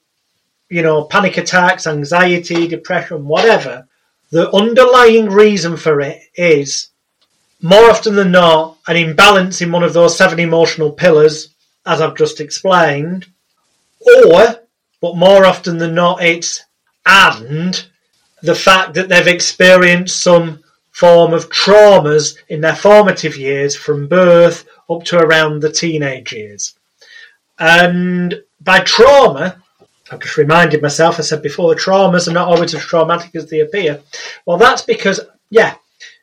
you 0.68 0.82
know, 0.82 1.04
panic 1.04 1.36
attacks, 1.36 1.86
anxiety, 1.86 2.68
depression, 2.68 3.26
whatever, 3.26 3.86
the 4.30 4.50
underlying 4.52 5.28
reason 5.28 5.76
for 5.76 6.00
it 6.00 6.22
is 6.36 6.88
more 7.60 7.90
often 7.90 8.14
than 8.14 8.30
not 8.30 8.78
an 8.86 8.96
imbalance 8.96 9.60
in 9.60 9.72
one 9.72 9.82
of 9.82 9.92
those 9.92 10.16
seven 10.16 10.38
emotional 10.38 10.92
pillars, 10.92 11.48
as 11.84 12.00
I've 12.00 12.16
just 12.16 12.40
explained, 12.40 13.26
or, 14.00 14.60
but 15.00 15.16
more 15.16 15.44
often 15.44 15.78
than 15.78 15.94
not, 15.94 16.22
it's 16.22 16.64
and 17.06 17.86
the 18.42 18.54
fact 18.54 18.94
that 18.94 19.08
they've 19.08 19.26
experienced 19.26 20.22
some 20.22 20.62
form 20.90 21.32
of 21.32 21.50
traumas 21.50 22.36
in 22.48 22.60
their 22.60 22.76
formative 22.76 23.36
years 23.36 23.76
from 23.76 24.08
birth 24.08 24.66
up 24.88 25.04
to 25.04 25.18
around 25.18 25.60
the 25.60 25.72
teenage 25.72 26.32
years. 26.32 26.74
And 27.58 28.42
by 28.60 28.80
trauma, 28.80 29.62
I've 30.10 30.20
just 30.20 30.36
reminded 30.36 30.82
myself, 30.82 31.18
I 31.18 31.22
said 31.22 31.42
before, 31.42 31.72
the 31.74 31.80
traumas 31.80 32.26
are 32.26 32.32
not 32.32 32.48
always 32.48 32.74
as 32.74 32.84
traumatic 32.84 33.34
as 33.36 33.48
they 33.48 33.60
appear. 33.60 34.02
Well, 34.44 34.58
that's 34.58 34.82
because, 34.82 35.20
yeah, 35.50 35.76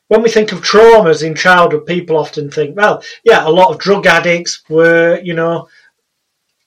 when 0.08 0.22
we 0.22 0.28
think 0.28 0.52
of 0.52 0.60
traumas 0.60 1.22
in 1.22 1.34
childhood, 1.34 1.86
people 1.86 2.16
often 2.16 2.50
think, 2.50 2.76
well, 2.76 3.02
yeah, 3.24 3.46
a 3.46 3.50
lot 3.50 3.70
of 3.70 3.78
drug 3.78 4.06
addicts 4.06 4.62
were, 4.68 5.20
you 5.22 5.34
know, 5.34 5.68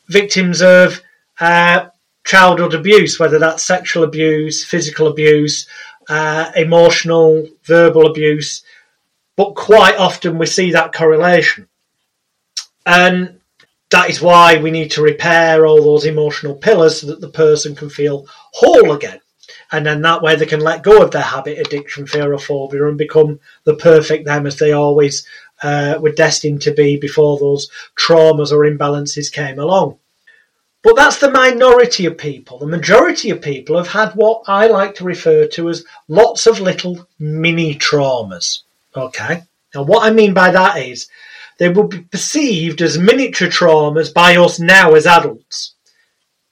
victims 0.07 0.61
of 0.61 1.01
uh, 1.39 1.87
childhood 2.23 2.73
abuse, 2.73 3.19
whether 3.19 3.39
that's 3.39 3.63
sexual 3.63 4.03
abuse, 4.03 4.63
physical 4.63 5.07
abuse, 5.07 5.67
uh, 6.09 6.51
emotional, 6.55 7.47
verbal 7.63 8.07
abuse, 8.07 8.63
but 9.37 9.55
quite 9.55 9.97
often 9.97 10.37
we 10.37 10.45
see 10.45 10.71
that 10.71 10.93
correlation. 10.93 11.67
And 12.85 13.39
that 13.91 14.09
is 14.09 14.21
why 14.21 14.57
we 14.57 14.71
need 14.71 14.91
to 14.91 15.01
repair 15.01 15.65
all 15.65 15.83
those 15.83 16.05
emotional 16.05 16.55
pillars 16.55 17.01
so 17.01 17.07
that 17.07 17.21
the 17.21 17.29
person 17.29 17.75
can 17.75 17.89
feel 17.89 18.25
whole 18.53 18.93
again. 18.93 19.19
And 19.71 19.85
then 19.85 20.01
that 20.01 20.21
way 20.21 20.35
they 20.35 20.45
can 20.45 20.59
let 20.59 20.83
go 20.83 21.01
of 21.01 21.11
their 21.11 21.21
habit, 21.21 21.59
addiction, 21.59 22.05
fear, 22.05 22.33
or 22.33 22.39
phobia 22.39 22.87
and 22.87 22.97
become 22.97 23.39
the 23.63 23.75
perfect 23.75 24.25
them 24.25 24.45
as 24.45 24.57
they 24.57 24.73
always 24.73 25.25
uh, 25.63 25.97
were 25.99 26.11
destined 26.11 26.61
to 26.63 26.73
be 26.73 26.97
before 26.97 27.37
those 27.39 27.69
traumas 27.97 28.51
or 28.51 28.65
imbalances 28.65 29.31
came 29.31 29.59
along. 29.59 29.97
But 30.83 30.95
that's 30.95 31.19
the 31.19 31.29
minority 31.29 32.05
of 32.05 32.17
people. 32.17 32.57
The 32.57 32.65
majority 32.65 33.29
of 33.29 33.41
people 33.41 33.77
have 33.77 33.87
had 33.87 34.13
what 34.13 34.43
I 34.47 34.67
like 34.67 34.95
to 34.95 35.03
refer 35.03 35.45
to 35.47 35.69
as 35.69 35.85
lots 36.07 36.47
of 36.47 36.59
little 36.59 37.07
mini 37.19 37.75
traumas. 37.75 38.63
Okay? 38.95 39.43
Now, 39.75 39.83
what 39.83 40.03
I 40.03 40.11
mean 40.11 40.33
by 40.33 40.51
that 40.51 40.77
is 40.77 41.07
they 41.59 41.69
will 41.69 41.87
be 41.87 41.99
perceived 41.99 42.81
as 42.81 42.97
miniature 42.97 43.47
traumas 43.47 44.11
by 44.11 44.35
us 44.37 44.59
now 44.59 44.93
as 44.93 45.05
adults. 45.05 45.75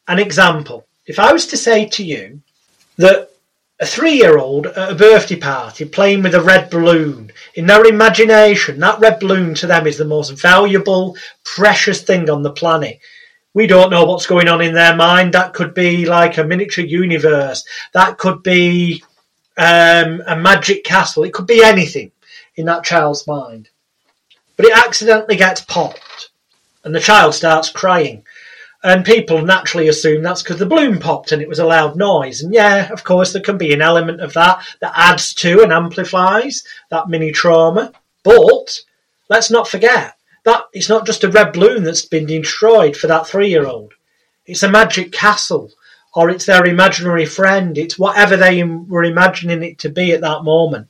An 0.08 0.20
example 0.20 0.86
if 1.10 1.18
I 1.18 1.34
was 1.34 1.48
to 1.48 1.58
say 1.58 1.88
to 1.88 2.04
you 2.04 2.40
that 2.98 3.32
a 3.80 3.86
three 3.88 4.14
year 4.14 4.38
old 4.38 4.68
at 4.68 4.92
a 4.92 4.96
birthday 4.96 5.38
party 5.38 5.86
playing 5.86 6.22
with 6.22 6.36
a 6.36 6.42
red 6.42 6.70
balloon, 6.70 7.32
in 7.56 7.66
their 7.66 7.84
imagination, 7.88 8.80
that 8.80 9.00
red 9.00 9.20
balloon 9.20 9.56
to 9.56 9.66
them 9.66 9.88
is 9.88 9.98
the 9.98 10.06
most 10.06 10.40
valuable, 10.40 11.18
precious 11.44 12.04
thing 12.04 12.30
on 12.30 12.44
the 12.44 12.52
planet 12.52 13.00
we 13.54 13.68
don't 13.68 13.90
know 13.90 14.06
what's 14.06 14.28
going 14.28 14.48
on 14.48 14.62
in 14.62 14.74
their 14.74 14.96
mind. 14.96 15.34
That 15.34 15.54
could 15.54 15.74
be 15.74 16.06
like 16.06 16.38
a 16.38 16.44
miniature 16.44 16.86
universe. 16.86 17.64
That 17.94 18.18
could 18.18 18.44
be 18.44 19.04
um, 19.58 20.22
a 20.28 20.36
magic 20.36 20.84
castle. 20.84 21.24
It 21.24 21.34
could 21.34 21.48
be 21.48 21.64
anything 21.64 22.12
in 22.56 22.66
that 22.66 22.84
child's 22.84 23.28
mind. 23.28 23.70
But 24.56 24.66
it 24.66 24.78
accidentally 24.78 25.38
gets 25.38 25.62
popped, 25.62 26.30
and 26.84 26.94
the 26.94 27.00
child 27.00 27.34
starts 27.34 27.70
crying. 27.70 28.24
And 28.82 29.04
people 29.04 29.42
naturally 29.42 29.90
assume 29.90 30.24
that's 30.24 30.42
because 30.42 30.58
the 30.58 30.66
balloon 30.66 31.00
popped 31.00 31.34
and 31.34 31.42
it 31.42 31.50
was 31.50 31.60
a 31.60 31.66
loud 31.66 31.98
noise. 31.98 32.42
And 32.42 32.54
yeah, 32.54 32.90
of 32.94 33.04
course, 33.04 33.34
there 33.34 33.42
can 33.42 33.58
be 33.58 33.74
an 33.74 33.82
element 33.82 34.22
of 34.22 34.32
that 34.34 34.64
that 34.80 34.94
adds 34.96 35.34
to 35.36 35.64
and 35.64 35.74
amplifies 35.74 36.64
that 36.90 37.10
mini 37.10 37.34
trauma. 37.34 37.92
But 38.24 38.80
let's 39.30 39.52
not 39.52 39.68
forget, 39.68 40.16
that 40.46 40.66
it's 40.74 40.90
not 40.90 41.06
just 41.06 41.24
a 41.24 41.30
red 41.30 41.54
balloon 41.54 41.84
that's 41.84 42.06
been 42.06 42.26
destroyed 42.26 42.96
for 42.96 43.08
that 43.08 43.28
three 43.28 43.50
year 43.50 43.66
old. 43.66 43.94
It's 44.46 44.64
a 44.64 44.70
magic 44.70 45.12
castle, 45.12 45.72
or 46.16 46.30
it's 46.30 46.46
their 46.46 46.66
imaginary 46.66 47.26
friend. 47.26 47.78
It's 47.78 48.00
whatever 48.00 48.36
they 48.36 48.64
were 48.64 49.04
imagining 49.04 49.64
it 49.64 49.78
to 49.80 49.90
be 49.90 50.12
at 50.12 50.22
that 50.22 50.44
moment. 50.44 50.88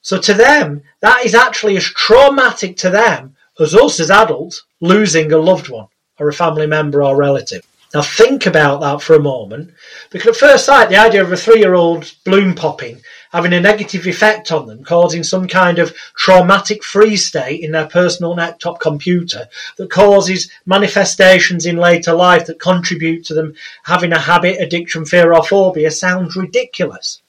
So 0.00 0.18
to 0.20 0.34
them, 0.34 0.82
that 1.00 1.24
is 1.24 1.34
actually 1.34 1.76
as 1.76 1.84
traumatic 1.84 2.76
to 2.78 2.90
them 2.90 3.36
as 3.58 3.74
us 3.74 4.00
as 4.00 4.10
adults 4.10 4.62
losing 4.80 5.32
a 5.32 5.38
loved 5.38 5.68
one 5.68 5.88
or 6.18 6.28
a 6.28 6.32
family 6.32 6.66
member 6.66 7.02
or 7.02 7.16
relative. 7.16 7.66
Now 7.94 8.02
think 8.02 8.46
about 8.46 8.80
that 8.80 9.02
for 9.02 9.14
a 9.14 9.20
moment, 9.20 9.72
because 10.10 10.28
at 10.28 10.36
first 10.36 10.64
sight, 10.66 10.88
the 10.88 10.96
idea 10.96 11.22
of 11.22 11.32
a 11.32 11.36
three-year-old 11.36 12.12
balloon 12.24 12.54
popping 12.54 13.00
having 13.36 13.52
a 13.52 13.60
negative 13.60 14.06
effect 14.06 14.50
on 14.50 14.66
them, 14.66 14.82
causing 14.82 15.22
some 15.22 15.46
kind 15.46 15.78
of 15.78 15.94
traumatic 16.16 16.82
freeze 16.82 17.26
state 17.26 17.60
in 17.60 17.70
their 17.70 17.86
personal 17.86 18.34
neck-top 18.34 18.80
computer 18.80 19.46
that 19.76 19.90
causes 19.90 20.50
manifestations 20.64 21.66
in 21.66 21.76
later 21.76 22.14
life 22.14 22.46
that 22.46 22.58
contribute 22.58 23.22
to 23.26 23.34
them 23.34 23.52
having 23.84 24.10
a 24.10 24.18
habit, 24.18 24.58
addiction, 24.58 25.04
fear, 25.04 25.34
or 25.34 25.44
phobia 25.44 25.90
sounds 25.90 26.34
ridiculous. 26.34 27.20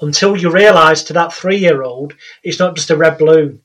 Until 0.00 0.36
you 0.36 0.52
realise 0.52 1.02
to 1.02 1.12
that 1.14 1.32
three-year-old, 1.32 2.14
it's 2.44 2.60
not 2.60 2.76
just 2.76 2.90
a 2.90 2.96
red 2.96 3.18
balloon. 3.18 3.60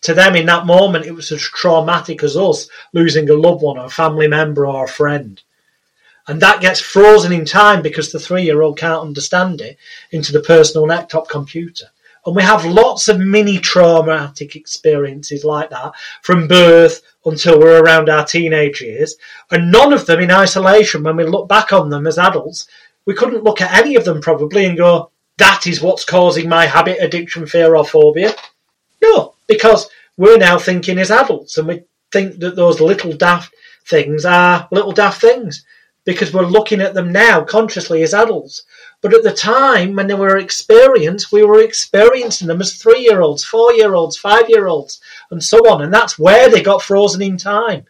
To 0.00 0.14
them, 0.14 0.34
in 0.34 0.46
that 0.46 0.64
moment, 0.64 1.04
it 1.04 1.12
was 1.12 1.30
as 1.30 1.42
traumatic 1.42 2.22
as 2.22 2.38
us 2.38 2.70
losing 2.94 3.28
a 3.28 3.34
loved 3.34 3.60
one, 3.60 3.76
or 3.76 3.84
a 3.84 3.90
family 3.90 4.28
member, 4.28 4.66
or 4.66 4.86
a 4.86 4.88
friend 4.88 5.42
and 6.26 6.40
that 6.40 6.60
gets 6.60 6.80
frozen 6.80 7.32
in 7.32 7.44
time 7.44 7.82
because 7.82 8.10
the 8.10 8.18
three-year-old 8.18 8.78
can't 8.78 9.02
understand 9.02 9.60
it 9.60 9.76
into 10.10 10.32
the 10.32 10.40
personal 10.40 10.86
neck-top 10.86 11.28
computer. 11.28 11.86
And 12.26 12.34
we 12.34 12.42
have 12.42 12.64
lots 12.64 13.08
of 13.08 13.18
mini 13.20 13.58
traumatic 13.58 14.56
experiences 14.56 15.44
like 15.44 15.68
that 15.70 15.92
from 16.22 16.48
birth 16.48 17.02
until 17.26 17.58
we're 17.58 17.82
around 17.82 18.08
our 18.08 18.24
teenage 18.24 18.80
years, 18.80 19.16
and 19.50 19.70
none 19.70 19.92
of 19.92 20.06
them 20.06 20.20
in 20.20 20.30
isolation. 20.30 21.02
When 21.02 21.16
we 21.16 21.24
look 21.24 21.48
back 21.48 21.72
on 21.72 21.90
them 21.90 22.06
as 22.06 22.16
adults, 22.16 22.66
we 23.04 23.14
couldn't 23.14 23.44
look 23.44 23.60
at 23.60 23.78
any 23.78 23.96
of 23.96 24.06
them 24.06 24.22
probably 24.22 24.64
and 24.64 24.78
go, 24.78 25.10
"That 25.36 25.66
is 25.66 25.82
what's 25.82 26.04
causing 26.04 26.48
my 26.48 26.64
habit, 26.64 26.96
addiction, 27.00 27.46
fear, 27.46 27.76
or 27.76 27.84
phobia." 27.84 28.34
No, 29.02 29.34
because 29.46 29.90
we're 30.16 30.38
now 30.38 30.58
thinking 30.58 30.98
as 30.98 31.10
adults, 31.10 31.58
and 31.58 31.68
we 31.68 31.82
think 32.10 32.38
that 32.38 32.56
those 32.56 32.80
little 32.80 33.12
daft 33.12 33.52
things 33.86 34.24
are 34.24 34.66
little 34.70 34.92
daft 34.92 35.20
things 35.20 35.62
because 36.04 36.32
we're 36.32 36.46
looking 36.46 36.80
at 36.80 36.94
them 36.94 37.12
now 37.12 37.42
consciously 37.42 38.02
as 38.02 38.14
adults. 38.14 38.62
But 39.00 39.14
at 39.14 39.22
the 39.22 39.32
time 39.32 39.94
when 39.94 40.06
they 40.06 40.14
were 40.14 40.38
experienced, 40.38 41.32
we 41.32 41.44
were 41.44 41.60
experiencing 41.60 42.48
them 42.48 42.60
as 42.60 42.74
three 42.74 43.00
year 43.00 43.20
olds, 43.20 43.44
four 43.44 43.72
year 43.72 43.94
olds, 43.94 44.16
five 44.16 44.48
year 44.48 44.66
olds, 44.66 45.00
and 45.30 45.42
so 45.42 45.58
on. 45.70 45.82
And 45.82 45.92
that's 45.92 46.18
where 46.18 46.48
they 46.48 46.62
got 46.62 46.82
frozen 46.82 47.22
in 47.22 47.36
time. 47.36 47.86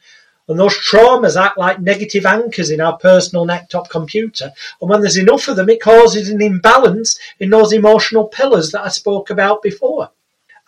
And 0.47 0.59
those 0.59 0.77
traumas 0.77 1.41
act 1.41 1.57
like 1.57 1.81
negative 1.81 2.27
anchors 2.27 2.71
in 2.71 2.81
our 2.81 2.99
personal 2.99 3.47
neck-top 3.47 3.89
computer. 3.89 4.53
And 4.81 4.91
when 4.91 5.01
there's 5.01 5.17
enough 5.17 5.49
of 5.49 5.57
them, 5.57 5.71
it 5.71 5.81
causes 5.81 6.29
an 6.29 6.43
imbalance 6.43 7.19
in 7.41 7.49
those 7.49 7.73
emotional 7.73 8.29
pillars 8.29 8.71
that 8.73 8.85
I 8.85 8.89
spoke 8.89 9.31
about 9.31 9.63
before. 9.63 10.11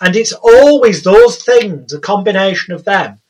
And 0.01 0.17
it's 0.17 0.33
always 0.33 1.03
those 1.03 1.43
things, 1.43 1.93
a 1.93 2.01
combination 2.01 2.73
of 2.73 2.85
them, 2.85 3.21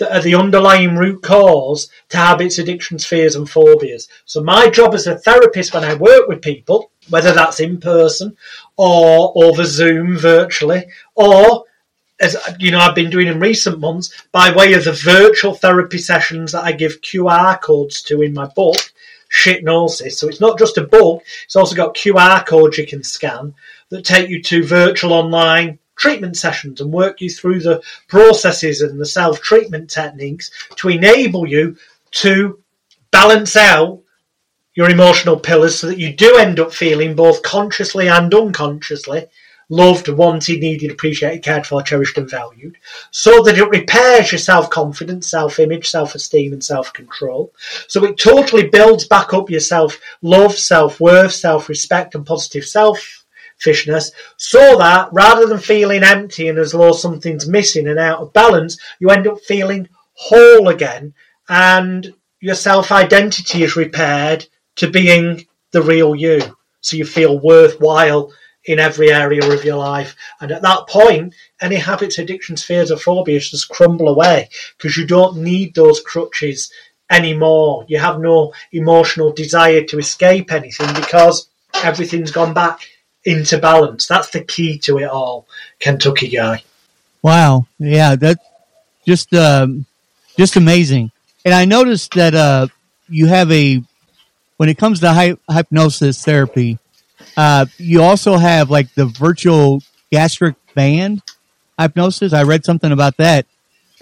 that 0.00 0.16
are 0.16 0.22
the 0.22 0.34
underlying 0.34 0.96
root 0.96 1.22
cause 1.22 1.88
to 2.08 2.16
habits, 2.16 2.58
addictions, 2.58 3.06
fears, 3.06 3.36
and 3.36 3.48
phobias. 3.48 4.08
So 4.24 4.42
my 4.42 4.68
job 4.68 4.94
as 4.94 5.06
a 5.06 5.18
therapist 5.18 5.72
when 5.72 5.84
I 5.84 5.94
work 5.94 6.26
with 6.26 6.42
people, 6.42 6.90
whether 7.08 7.32
that's 7.32 7.60
in 7.60 7.78
person 7.78 8.36
or 8.76 9.32
over 9.36 9.64
Zoom 9.64 10.16
virtually, 10.18 10.86
or 11.14 11.64
as 12.20 12.36
you 12.58 12.70
know, 12.70 12.80
I've 12.80 12.94
been 12.94 13.10
doing 13.10 13.28
in 13.28 13.40
recent 13.40 13.78
months 13.78 14.12
by 14.32 14.52
way 14.54 14.72
of 14.74 14.84
the 14.84 14.92
virtual 14.92 15.54
therapy 15.54 15.98
sessions 15.98 16.52
that 16.52 16.64
I 16.64 16.72
give 16.72 17.00
QR 17.00 17.60
codes 17.60 18.02
to 18.04 18.22
in 18.22 18.34
my 18.34 18.46
book, 18.46 18.76
Shitnosis. 19.30 20.12
So 20.12 20.28
it's 20.28 20.40
not 20.40 20.58
just 20.58 20.78
a 20.78 20.82
book, 20.82 21.22
it's 21.44 21.56
also 21.56 21.76
got 21.76 21.94
QR 21.94 22.44
codes 22.46 22.78
you 22.78 22.86
can 22.86 23.02
scan 23.02 23.54
that 23.90 24.04
take 24.04 24.28
you 24.28 24.42
to 24.42 24.64
virtual 24.64 25.12
online 25.12 25.78
treatment 26.00 26.36
sessions 26.36 26.80
and 26.80 26.90
work 26.90 27.20
you 27.20 27.30
through 27.30 27.60
the 27.60 27.80
processes 28.08 28.80
and 28.80 28.98
the 28.98 29.06
self 29.06 29.40
treatment 29.40 29.88
techniques 29.88 30.50
to 30.76 30.88
enable 30.88 31.46
you 31.46 31.76
to 32.10 32.58
balance 33.12 33.54
out 33.54 34.00
your 34.74 34.88
emotional 34.88 35.38
pillars 35.38 35.78
so 35.78 35.88
that 35.88 35.98
you 35.98 36.12
do 36.12 36.36
end 36.38 36.58
up 36.58 36.72
feeling 36.72 37.14
both 37.14 37.42
consciously 37.42 38.08
and 38.08 38.32
unconsciously 38.34 39.26
loved, 39.70 40.08
wanted, 40.08 40.60
needed, 40.60 40.90
appreciated, 40.90 41.44
cared 41.44 41.66
for, 41.66 41.82
cherished, 41.82 42.18
and 42.18 42.28
valued, 42.28 42.76
so 43.12 43.42
that 43.42 43.56
it 43.56 43.68
repairs 43.68 44.32
your 44.32 44.38
self 44.38 44.68
confidence, 44.68 45.30
self 45.30 45.58
image, 45.58 45.88
self 45.88 46.14
esteem, 46.14 46.52
and 46.52 46.62
self 46.62 46.92
control. 46.92 47.52
So 47.86 48.04
it 48.04 48.18
totally 48.18 48.68
builds 48.68 49.06
back 49.06 49.32
up 49.32 49.48
your 49.48 49.60
self 49.60 49.98
love, 50.22 50.54
self 50.54 51.00
worth, 51.00 51.32
self 51.32 51.68
respect, 51.68 52.14
and 52.14 52.26
positive 52.26 52.64
self 52.64 53.19
fishness 53.64 54.10
so 54.36 54.76
that 54.78 55.08
rather 55.12 55.46
than 55.46 55.58
feeling 55.58 56.02
empty 56.02 56.48
and 56.48 56.58
as 56.58 56.72
though 56.72 56.92
something's 56.92 57.48
missing 57.48 57.86
and 57.86 57.98
out 57.98 58.20
of 58.20 58.32
balance, 58.32 58.78
you 58.98 59.10
end 59.10 59.26
up 59.26 59.40
feeling 59.40 59.88
whole 60.14 60.68
again 60.68 61.14
and 61.48 62.14
your 62.40 62.54
self 62.54 62.90
identity 62.90 63.62
is 63.62 63.76
repaired 63.76 64.46
to 64.76 64.90
being 64.90 65.46
the 65.72 65.82
real 65.82 66.14
you. 66.14 66.40
So 66.80 66.96
you 66.96 67.04
feel 67.04 67.38
worthwhile 67.38 68.32
in 68.64 68.78
every 68.78 69.10
area 69.12 69.44
of 69.52 69.64
your 69.64 69.76
life. 69.76 70.16
And 70.40 70.50
at 70.50 70.62
that 70.62 70.86
point, 70.88 71.34
any 71.60 71.76
habits, 71.76 72.18
addictions, 72.18 72.62
fears, 72.62 72.90
or 72.90 72.96
phobias 72.96 73.50
just 73.50 73.68
crumble 73.68 74.08
away 74.08 74.48
because 74.76 74.96
you 74.96 75.06
don't 75.06 75.38
need 75.38 75.74
those 75.74 76.00
crutches 76.00 76.72
anymore. 77.10 77.84
You 77.88 77.98
have 77.98 78.20
no 78.20 78.52
emotional 78.72 79.32
desire 79.32 79.84
to 79.84 79.98
escape 79.98 80.52
anything 80.52 80.94
because 80.94 81.48
everything's 81.82 82.30
gone 82.30 82.54
back 82.54 82.80
into 83.30 83.58
balance. 83.58 84.06
That's 84.06 84.30
the 84.30 84.42
key 84.42 84.78
to 84.80 84.98
it 84.98 85.04
all, 85.04 85.46
Kentucky 85.78 86.28
guy. 86.28 86.62
Wow. 87.22 87.66
Yeah, 87.78 88.16
that's 88.16 88.44
just 89.06 89.32
um, 89.34 89.86
just 90.36 90.56
amazing. 90.56 91.12
And 91.44 91.54
I 91.54 91.64
noticed 91.64 92.14
that 92.14 92.34
uh, 92.34 92.68
you 93.08 93.26
have 93.26 93.50
a 93.50 93.82
when 94.56 94.68
it 94.68 94.76
comes 94.76 95.00
to 95.00 95.12
hy- 95.12 95.36
hypnosis 95.50 96.22
therapy, 96.24 96.78
uh, 97.36 97.66
you 97.78 98.02
also 98.02 98.36
have 98.36 98.70
like 98.70 98.92
the 98.94 99.06
virtual 99.06 99.82
gastric 100.10 100.56
band 100.74 101.22
hypnosis. 101.78 102.32
I 102.32 102.42
read 102.42 102.64
something 102.64 102.92
about 102.92 103.16
that. 103.16 103.46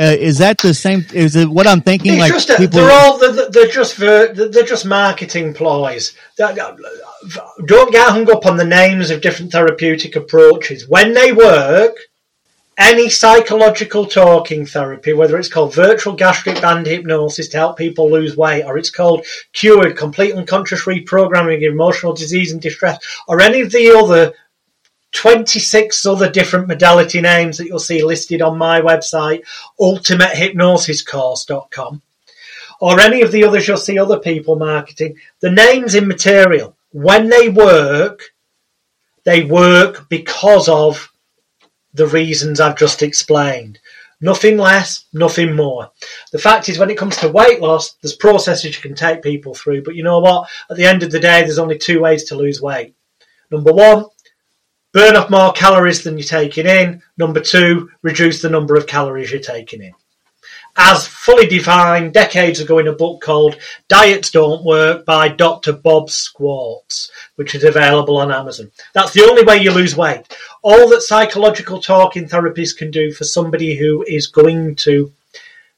Uh, 0.01 0.15
is 0.17 0.39
that 0.39 0.57
the 0.59 0.73
same? 0.73 1.05
Is 1.13 1.35
it 1.35 1.49
what 1.49 1.67
I'm 1.67 1.81
thinking? 1.81 2.13
It's 2.13 2.21
like 2.21 2.33
just 2.33 2.49
people, 2.49 2.79
they're 2.79 2.91
all 2.91 3.19
they're, 3.19 3.51
they're 3.51 3.67
just 3.67 3.97
ver- 3.97 4.33
they're 4.33 4.63
just 4.63 4.87
marketing 4.87 5.55
ploys. 5.55 6.15
Don't 6.37 6.55
get 6.55 8.09
hung 8.09 8.31
up 8.31 8.47
on 8.47 8.57
the 8.57 8.65
names 8.65 9.11
of 9.11 9.21
different 9.21 9.51
therapeutic 9.51 10.15
approaches. 10.15 10.89
When 10.89 11.15
they 11.15 11.33
work, 11.33 11.97
any 12.79 13.09
psychological 13.09 14.07
talking 14.07 14.65
therapy, 14.65 15.15
whether 15.15 15.37
it's 15.37 15.49
called 15.49 15.75
virtual 15.75 16.15
gastric 16.15 16.61
band 16.61 16.87
hypnosis 16.87 17.49
to 17.49 17.57
help 17.57 17.77
people 17.77 18.09
lose 18.09 18.37
weight, 18.37 18.63
or 18.63 18.79
it's 18.79 18.91
called 18.91 19.27
cured 19.53 19.97
complete 19.97 20.33
unconscious 20.33 20.85
reprogramming 20.85 21.63
emotional 21.63 22.13
disease 22.13 22.53
and 22.53 22.63
distress, 22.63 22.99
or 23.27 23.41
any 23.41 23.63
of 23.63 23.73
the 23.73 23.91
other 23.91 24.33
26 25.13 26.07
other 26.07 26.31
different 26.31 26.69
modality 26.69 27.21
names 27.21 27.59
that 27.59 27.67
you'll 27.67 27.79
see 27.79 28.03
listed 28.03 28.43
on 28.43 28.59
my 28.59 28.81
website, 28.81 29.43
ultimatehypnosiscourse.com, 29.81 32.03
or 32.81 33.01
any 33.01 33.23
of 33.23 33.33
the 33.33 33.45
others 33.45 33.67
you'll 33.67 33.77
see 33.77 33.99
other 33.99 34.19
people 34.19 34.57
marketing, 34.57 35.17
the 35.41 35.51
name's 35.51 35.95
immaterial. 35.95 36.77
When 36.93 37.29
they 37.29 37.49
work, 37.49 38.35
they 39.25 39.45
work 39.45 40.09
because 40.09 40.69
of 40.69 41.13
the 41.95 42.07
reasons 42.07 42.61
I've 42.61 42.77
just 42.77 43.03
explained. 43.03 43.79
Nothing 44.21 44.57
less, 44.57 45.05
nothing 45.13 45.55
more. 45.55 45.93
The 46.33 46.39
fact 46.39 46.69
is, 46.69 46.79
when 46.79 46.91
it 46.91 46.99
comes 46.99 47.17
to 47.19 47.29
weight 47.29 47.61
loss, 47.61 47.95
there's 48.03 48.17
processes 48.17 48.75
you 48.75 48.83
can 48.83 48.95
take 48.95 49.23
people 49.23 49.55
through, 49.55 49.85
but 49.85 49.95
you 49.95 50.03
know 50.03 50.19
what? 50.19 50.49
At 50.71 50.77
the 50.77 50.87
end 50.87 51.05
of 51.05 51.13
the 51.13 51.21
day, 51.21 51.43
there's 51.43 51.59
only 51.59 51.79
two 51.79 52.01
ways 52.01 52.25
to 52.25 52.37
lose 52.37 52.61
weight. 52.61 52.95
Number 53.51 53.73
one, 53.73 54.07
burn 54.93 55.17
off 55.17 55.31
more 55.31 55.53
calories 55.53 56.03
than 56.03 56.17
you're 56.17 56.27
taking 56.27 56.67
in. 56.67 57.03
Number 57.17 57.41
two, 57.41 57.91
reduce 58.03 58.43
the 58.43 58.51
number 58.51 58.77
of 58.77 58.87
calories 58.87 59.31
you're 59.31 59.41
taking 59.41 59.83
in 59.83 59.95
as 60.79 61.07
fully 61.07 61.47
defined 61.47 62.15
decades 62.15 62.61
ago 62.61 62.79
in 62.79 62.87
a 62.87 62.93
book 62.93 63.21
called 63.21 63.59
Diets 63.89 64.31
Don't 64.31 64.65
Work 64.65 65.05
by 65.05 65.27
Dr. 65.27 65.73
Bob 65.73 66.09
Schwartz, 66.09 67.11
which 67.35 67.57
is 67.57 67.65
available 67.65 68.17
on 68.17 68.31
Amazon. 68.31 68.71
That's 68.95 69.13
the 69.13 69.25
only 69.25 69.43
way 69.43 69.57
you 69.57 69.73
lose 69.73 69.97
weight. 69.97 70.37
All 70.63 70.89
that 70.91 71.03
psychological 71.03 71.81
talking 71.81 72.29
therapies 72.29 72.77
can 72.77 72.93
do 72.93 73.13
for 73.13 73.25
somebody 73.25 73.77
who 73.77 74.05
is 74.07 74.29
going 74.29 74.77
to 74.77 75.13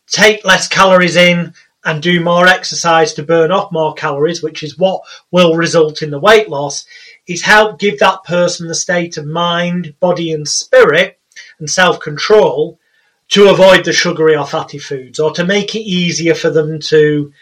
take 0.06 0.44
less 0.44 0.68
calories 0.68 1.16
in 1.16 1.54
and 1.86 2.02
do 2.02 2.22
more 2.22 2.46
exercise 2.46 3.14
to 3.14 3.22
burn 3.22 3.50
off 3.50 3.72
more 3.72 3.94
calories, 3.94 4.42
which 4.42 4.62
is 4.62 4.78
what 4.78 5.00
will 5.30 5.56
result 5.56 6.02
in 6.02 6.10
the 6.10 6.20
weight 6.20 6.50
loss, 6.50 6.84
is 7.30 7.42
help 7.42 7.78
give 7.78 7.98
that 8.00 8.24
person 8.24 8.66
the 8.66 8.74
state 8.74 9.16
of 9.16 9.24
mind, 9.24 9.94
body, 10.00 10.32
and 10.32 10.48
spirit 10.48 11.18
and 11.60 11.70
self 11.70 12.00
control 12.00 12.78
to 13.28 13.48
avoid 13.48 13.84
the 13.84 13.92
sugary 13.92 14.36
or 14.36 14.46
fatty 14.46 14.78
foods 14.78 15.20
or 15.20 15.30
to 15.32 15.44
make 15.44 15.74
it 15.76 15.80
easier 15.80 16.34
for 16.34 16.50
them 16.50 16.80
to 16.80 17.32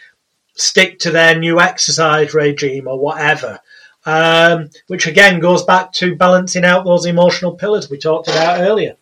stick 0.53 0.99
to 0.99 1.09
their 1.09 1.37
new 1.37 1.59
exercise 1.59 2.33
regime 2.33 2.87
or 2.87 2.99
whatever. 2.99 3.59
Um, 4.05 4.69
which 4.87 5.07
again 5.07 5.39
goes 5.39 5.63
back 5.63 5.91
to 5.93 6.15
balancing 6.15 6.63
out 6.63 6.85
those 6.85 7.05
emotional 7.05 7.55
pillars 7.55 7.89
we 7.89 7.97
talked 7.97 8.27
about 8.27 8.61
earlier. 8.61 8.95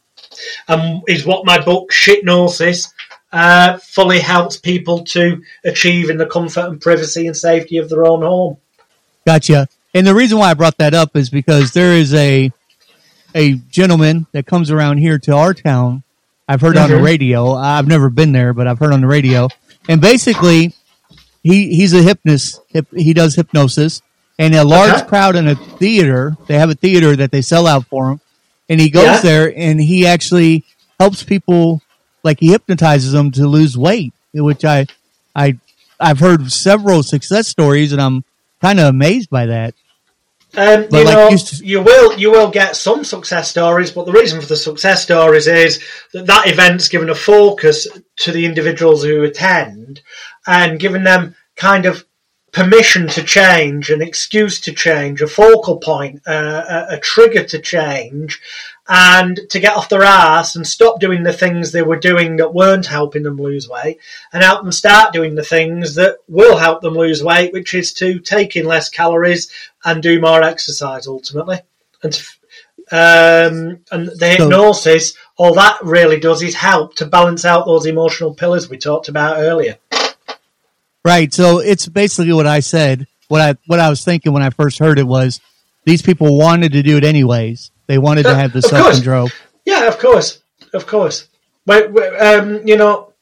And 0.68 1.04
is 1.08 1.26
what 1.26 1.46
my 1.46 1.64
book, 1.64 1.92
Shitnosis, 1.92 2.92
uh, 3.32 3.78
fully 3.78 4.20
helps 4.20 4.58
people 4.58 5.04
to 5.06 5.42
achieve 5.64 6.10
in 6.10 6.18
the 6.18 6.26
comfort 6.26 6.66
and 6.66 6.82
privacy 6.82 7.28
and 7.28 7.36
safety 7.36 7.78
of 7.78 7.90
their 7.90 8.06
own 8.06 8.22
home. 8.22 8.58
Gotcha. 9.26 9.68
And 9.94 10.06
the 10.06 10.14
reason 10.14 10.38
why 10.38 10.52
I 10.52 10.54
brought 10.54 10.78
that 10.78 10.94
up 10.94 11.16
is 11.16 11.30
because 11.30 11.72
there 11.72 11.94
is 11.94 12.14
a 12.14 12.52
a 13.36 13.54
gentleman 13.54 14.26
that 14.32 14.46
comes 14.46 14.72
around 14.72 14.98
here 14.98 15.20
to 15.20 15.36
our 15.36 15.54
town 15.54 16.04
I've 16.48 16.62
heard 16.62 16.76
mm-hmm. 16.76 16.84
on 16.84 16.90
the 16.90 16.96
mm-hmm. 16.96 17.06
radio. 17.06 17.54
I've 17.54 17.88
never 17.88 18.10
been 18.10 18.32
there, 18.32 18.54
but 18.54 18.68
I've 18.68 18.80
heard 18.80 18.94
on 18.94 19.02
the 19.02 19.08
radio. 19.08 19.50
And 19.90 20.00
basically, 20.00 20.74
he 21.44 21.76
he's 21.76 21.94
a 21.94 22.02
hypnotist. 22.02 22.62
He 22.96 23.14
does 23.14 23.36
hypnosis, 23.36 24.02
and 24.40 24.56
a 24.56 24.64
large 24.64 24.94
okay. 24.94 25.08
crowd 25.08 25.36
in 25.36 25.48
a 25.48 25.56
theater. 25.56 26.38
They 26.48 26.58
have 26.58 26.70
a 26.70 26.76
theater 26.76 27.16
that 27.16 27.32
they 27.32 27.42
sell 27.42 27.68
out 27.68 27.86
for 27.88 28.12
him, 28.12 28.22
and 28.70 28.80
he 28.80 28.90
goes 28.90 29.04
yeah. 29.04 29.22
there 29.22 29.54
and 29.58 29.80
he 29.80 30.08
actually 30.08 30.64
helps 31.00 31.24
people. 31.24 31.82
Like 32.24 32.40
he 32.40 32.52
hypnotizes 32.52 33.12
them 33.12 33.32
to 33.32 33.48
lose 33.48 33.78
weight, 33.78 34.14
which 34.34 34.66
I 34.66 34.88
I 35.36 35.58
I've 36.00 36.20
heard 36.20 36.52
several 36.52 37.04
success 37.04 37.48
stories, 37.48 37.92
and 37.92 38.02
I'm 38.02 38.24
kind 38.62 38.80
of 38.80 38.88
amazed 38.88 39.30
by 39.30 39.48
that. 39.48 39.76
Um, 40.56 40.84
you 40.84 41.04
like 41.04 41.06
know, 41.06 41.38
to... 41.38 41.66
you 41.66 41.82
will 41.82 42.18
you 42.18 42.32
will 42.32 42.50
get 42.50 42.76
some 42.76 43.04
success 43.04 43.50
stories, 43.50 43.92
but 43.92 44.06
the 44.06 44.14
reason 44.14 44.40
for 44.40 44.48
the 44.48 44.56
success 44.56 45.04
stories 45.04 45.48
is 45.48 45.84
that 46.14 46.26
that 46.28 46.48
event's 46.48 46.88
given 46.88 47.10
a 47.10 47.16
focus 47.16 47.88
to 48.18 48.32
the 48.32 48.46
individuals 48.46 49.04
who 49.04 49.24
attend 49.24 50.02
and 50.48 50.80
given 50.80 51.04
them 51.04 51.36
kind 51.56 51.86
of 51.86 52.06
permission 52.58 53.08
to 53.08 53.22
change, 53.22 53.92
an 53.92 54.02
excuse 54.02 54.60
to 54.60 54.74
change, 54.74 55.22
a 55.22 55.28
focal 55.28 55.78
point, 55.78 56.20
uh, 56.26 56.88
a, 56.90 56.96
a, 56.96 57.00
trigger 57.00 57.44
to 57.44 57.60
change, 57.60 58.42
and 58.88 59.40
to 59.52 59.60
get 59.60 59.76
off 59.76 59.90
their 59.90 60.02
ass 60.02 60.56
and 60.56 60.66
stop 60.66 61.00
doing 61.00 61.22
the 61.22 61.32
things 61.32 61.72
they 61.72 61.84
were 61.84 62.00
doing 62.00 62.38
that 62.38 62.56
weren't 62.56 62.88
helping 62.88 63.22
them 63.22 63.38
lose 63.38 63.70
weight 63.70 64.00
and 64.34 64.42
help 64.42 64.64
them 64.64 64.72
start 64.72 65.14
doing 65.14 65.36
the 65.36 65.44
things 65.44 65.94
that 65.94 66.18
will 66.28 66.58
help 66.58 66.82
them 66.82 66.96
lose 66.96 67.24
weight, 67.24 67.54
which 67.54 67.76
is 67.76 67.94
to 67.94 68.18
take 68.18 68.56
in 68.56 68.66
less 68.66 68.90
calories 68.90 69.52
and 69.86 70.02
do 70.02 70.20
more 70.20 70.42
exercise 70.42 71.06
ultimately. 71.06 71.60
And 72.02 72.14
to, 72.14 72.24
um, 72.90 73.82
and 73.92 74.08
the 74.18 74.36
hypnosis, 74.36 75.14
all 75.36 75.54
that 75.54 75.78
really 75.84 76.20
does 76.20 76.42
is 76.42 76.56
help 76.56 76.96
to 76.96 77.06
balance 77.06 77.46
out 77.46 77.68
those 77.68 77.86
emotional 77.86 78.34
pillars 78.34 78.68
we 78.68 78.80
talked 78.80 79.10
about 79.10 79.38
earlier. 79.38 79.78
Right. 81.08 81.34
So 81.34 81.60
it's 81.60 81.88
basically 81.88 82.34
what 82.34 82.48
I 82.48 82.60
said. 82.60 83.08
What 83.30 83.42
I 83.42 83.56
what 83.66 83.80
I 83.80 83.90
was 83.90 84.04
thinking 84.04 84.34
when 84.34 84.44
I 84.44 84.50
first 84.50 84.80
heard 84.80 85.00
it 85.00 85.08
was 85.08 85.42
these 85.86 86.02
people 86.02 86.38
wanted 86.38 86.74
to 86.74 86.84
do 86.84 86.98
it 86.98 87.04
anyways 87.04 87.72
they 87.88 87.98
wanted 87.98 88.24
to 88.24 88.36
have 88.36 88.54
the 88.54 88.62
self 88.62 88.94
control. 88.94 89.30
Yeah, 89.66 89.88
of 89.88 89.98
course, 89.98 90.42
of 90.74 90.86
course. 90.86 91.28
But 91.66 91.96
um, 92.22 92.66
you 92.68 92.78
know, 92.78 93.14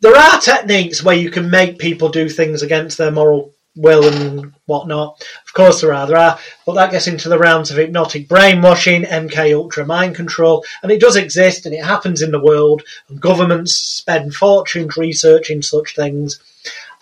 there 0.00 0.16
are 0.16 0.40
techniques 0.40 1.02
where 1.02 1.16
you 1.16 1.30
can 1.30 1.50
make 1.50 1.78
people 1.78 2.08
do 2.08 2.28
things 2.28 2.62
against 2.62 2.98
their 2.98 3.10
moral 3.10 3.51
will 3.74 4.04
and 4.04 4.52
whatnot. 4.66 5.22
Of 5.46 5.52
course, 5.54 5.80
there 5.80 5.94
are. 5.94 6.06
There 6.06 6.16
are, 6.16 6.38
but 6.66 6.74
that 6.74 6.90
gets 6.90 7.06
into 7.06 7.28
the 7.28 7.38
realms 7.38 7.70
of 7.70 7.78
hypnotic 7.78 8.28
brainwashing, 8.28 9.02
MK 9.04 9.54
Ultra 9.54 9.86
mind 9.86 10.14
control, 10.14 10.64
and 10.82 10.92
it 10.92 11.00
does 11.00 11.16
exist, 11.16 11.66
and 11.66 11.74
it 11.74 11.84
happens 11.84 12.22
in 12.22 12.30
the 12.30 12.42
world. 12.42 12.82
And 13.08 13.20
governments 13.20 13.74
spend 13.74 14.34
fortunes 14.34 14.96
researching 14.96 15.62
such 15.62 15.94
things. 15.94 16.40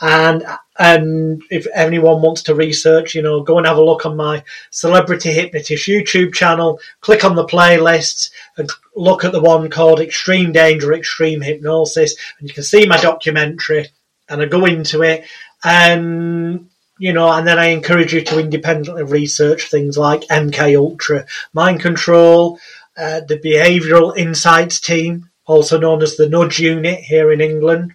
And 0.00 0.44
and 0.78 1.42
if 1.50 1.66
anyone 1.74 2.22
wants 2.22 2.42
to 2.44 2.54
research, 2.54 3.14
you 3.14 3.20
know, 3.20 3.42
go 3.42 3.58
and 3.58 3.66
have 3.66 3.76
a 3.76 3.84
look 3.84 4.06
on 4.06 4.16
my 4.16 4.42
Celebrity 4.70 5.30
Hypnotist 5.30 5.86
YouTube 5.86 6.32
channel. 6.32 6.80
Click 7.02 7.22
on 7.22 7.34
the 7.34 7.44
playlists 7.44 8.30
and 8.56 8.70
look 8.96 9.24
at 9.24 9.32
the 9.32 9.42
one 9.42 9.68
called 9.68 10.00
Extreme 10.00 10.52
Danger, 10.52 10.94
Extreme 10.94 11.42
Hypnosis, 11.42 12.14
and 12.38 12.48
you 12.48 12.54
can 12.54 12.62
see 12.62 12.86
my 12.86 12.96
documentary. 12.96 13.88
And 14.30 14.40
I 14.40 14.46
go 14.46 14.64
into 14.64 15.02
it, 15.02 15.24
and 15.64 16.68
you 16.98 17.14
know, 17.14 17.32
and 17.32 17.46
then 17.46 17.58
I 17.58 17.66
encourage 17.66 18.12
you 18.12 18.20
to 18.22 18.38
independently 18.38 19.04
research 19.04 19.70
things 19.70 19.96
like 19.96 20.28
MK 20.28 20.78
Ultra, 20.78 21.26
mind 21.54 21.80
control, 21.80 22.58
uh, 22.96 23.20
the 23.20 23.38
Behavioural 23.38 24.16
Insights 24.18 24.80
Team, 24.80 25.30
also 25.46 25.78
known 25.78 26.02
as 26.02 26.16
the 26.16 26.28
Nudge 26.28 26.58
Unit 26.58 26.98
here 26.98 27.32
in 27.32 27.40
England 27.40 27.94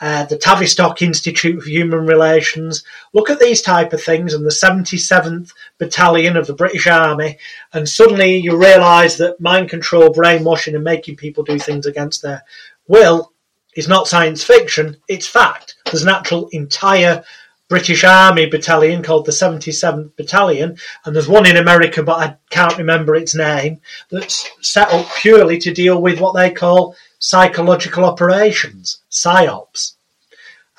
uh, 0.00 0.24
the 0.24 0.36
Tavistock 0.36 1.00
Institute 1.02 1.62
for 1.62 1.68
Human 1.68 2.06
Relations. 2.06 2.84
Look 3.12 3.30
at 3.30 3.38
these 3.38 3.62
type 3.62 3.92
of 3.92 4.02
things 4.02 4.34
and 4.34 4.44
the 4.44 4.50
77th 4.50 5.52
Battalion 5.78 6.36
of 6.36 6.46
the 6.46 6.54
British 6.54 6.86
Army, 6.86 7.38
and 7.72 7.88
suddenly 7.88 8.36
you 8.36 8.56
realise 8.56 9.16
that 9.16 9.40
mind 9.40 9.70
control, 9.70 10.12
brainwashing, 10.12 10.74
and 10.74 10.84
making 10.84 11.16
people 11.16 11.44
do 11.44 11.58
things 11.58 11.86
against 11.86 12.22
their 12.22 12.42
will 12.88 13.32
is 13.76 13.88
not 13.88 14.08
science 14.08 14.44
fiction, 14.44 14.96
it's 15.08 15.26
fact. 15.26 15.73
There's 15.94 16.02
an 16.02 16.08
actual 16.08 16.48
entire 16.48 17.22
British 17.68 18.02
Army 18.02 18.46
battalion 18.46 19.00
called 19.00 19.26
the 19.26 19.30
77th 19.30 20.16
Battalion, 20.16 20.76
and 21.04 21.14
there's 21.14 21.28
one 21.28 21.46
in 21.46 21.56
America, 21.56 22.02
but 22.02 22.18
I 22.18 22.36
can't 22.50 22.76
remember 22.76 23.14
its 23.14 23.36
name, 23.36 23.80
that's 24.10 24.50
set 24.60 24.92
up 24.92 25.06
purely 25.14 25.56
to 25.58 25.72
deal 25.72 26.02
with 26.02 26.18
what 26.18 26.34
they 26.34 26.50
call 26.50 26.96
psychological 27.20 28.04
operations, 28.04 29.02
psyops. 29.08 29.92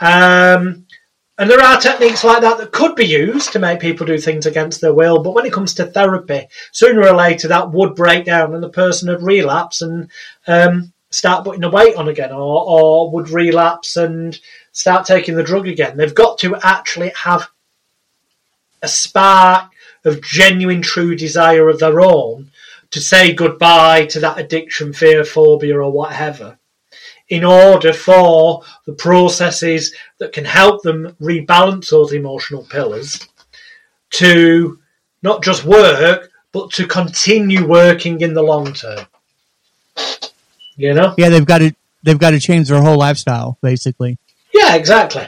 Um, 0.02 0.86
and 1.38 1.50
there 1.50 1.62
are 1.62 1.80
techniques 1.80 2.26
like 2.26 2.42
that 2.42 2.58
that 2.58 2.74
could 2.74 2.98
be 2.98 3.06
used 3.06 3.54
to 3.54 3.60
make 3.60 3.80
people 3.80 4.06
do 4.06 4.18
things 4.18 4.46
against 4.46 4.82
their 4.82 4.94
will, 4.94 5.24
but 5.24 5.34
when 5.34 5.46
it 5.46 5.54
comes 5.54 5.76
to 5.76 5.86
therapy, 5.86 6.50
sooner 6.74 7.08
or 7.08 7.16
later 7.16 7.48
that 7.48 7.72
would 7.72 7.96
break 7.96 8.26
down 8.26 8.54
and 8.54 8.62
the 8.62 8.68
person 8.68 9.08
would 9.10 9.22
relapse 9.22 9.82
and 9.82 10.10
um, 10.46 10.92
start 11.10 11.46
putting 11.46 11.62
the 11.62 11.70
weight 11.70 11.96
on 11.96 12.10
again, 12.10 12.34
or, 12.34 12.66
or 12.68 13.12
would 13.12 13.30
relapse 13.30 13.96
and 13.96 14.38
start 14.76 15.06
taking 15.06 15.36
the 15.36 15.44
drug 15.44 15.68
again. 15.68 15.96
They've 15.96 16.14
got 16.14 16.38
to 16.40 16.58
actually 16.62 17.12
have 17.16 17.48
a 18.82 18.88
spark 18.90 19.72
of 20.04 20.22
genuine, 20.22 20.82
true 20.82 21.16
desire 21.16 21.70
of 21.70 21.80
their 21.80 22.02
own 22.02 22.52
to 22.92 23.00
say 23.00 23.34
goodbye 23.34 24.06
to 24.08 24.20
that 24.20 24.38
addiction, 24.38 24.92
fear, 24.92 25.24
phobia, 25.24 25.80
or 25.80 25.92
whatever, 25.92 26.60
in 27.30 27.46
order 27.46 27.94
for 27.94 28.64
the 28.86 28.92
processes 28.92 29.96
that 30.20 30.34
can 30.34 30.46
help 30.46 30.84
them 30.84 31.16
rebalance 31.22 31.90
those 31.90 32.12
emotional 32.12 32.68
pillars 32.70 33.26
to 34.12 34.78
not 35.24 35.42
just 35.42 35.64
work, 35.64 36.30
but 36.52 36.70
to 36.72 36.86
continue 36.86 37.66
working 37.66 38.20
in 38.20 38.34
the 38.34 38.44
long 38.44 38.74
term. 38.74 39.06
You 40.76 40.94
know? 40.94 41.16
Yeah, 41.18 41.30
they've 41.30 41.46
got 41.46 41.60
to 41.60 41.74
they've 42.04 42.20
got 42.20 42.32
to 42.32 42.40
change 42.42 42.68
their 42.68 42.82
whole 42.82 42.98
lifestyle, 42.98 43.58
basically. 43.62 44.20
Yeah, 44.56 44.76
exactly. 44.76 45.28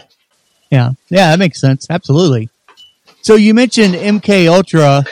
Yeah, 0.72 0.92
yeah, 1.10 1.32
that 1.32 1.40
makes 1.40 1.62
sense. 1.62 1.86
Absolutely. 1.90 2.50
So 3.22 3.36
you 3.36 3.54
mentioned 3.54 3.94
MK 3.94 4.48
Ultra 4.48 5.04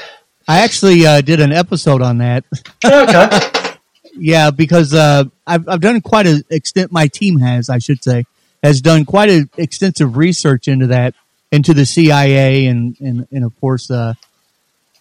I 0.48 0.60
actually 0.60 1.06
uh, 1.06 1.22
did 1.22 1.40
an 1.40 1.52
episode 1.52 2.02
on 2.02 2.20
that. 2.20 2.44
Okay. 2.86 3.78
yeah, 4.18 4.52
because 4.52 4.94
uh, 4.94 5.24
I've 5.48 5.68
I've 5.68 5.82
done 5.82 6.02
quite 6.02 6.28
an 6.28 6.44
extent. 6.50 6.92
My 6.92 7.08
team 7.08 7.40
has, 7.40 7.70
I 7.70 7.80
should 7.80 8.04
say, 8.04 8.26
has 8.62 8.82
done 8.82 9.06
quite 9.06 9.30
an 9.30 9.50
extensive 9.58 10.18
research 10.18 10.68
into 10.68 10.88
that, 10.88 11.16
into 11.52 11.74
the 11.74 11.86
CIA, 11.86 12.68
and 12.68 12.96
and 13.00 13.28
and 13.32 13.44
of 13.44 13.60
course 13.60 13.90
uh, 13.90 14.14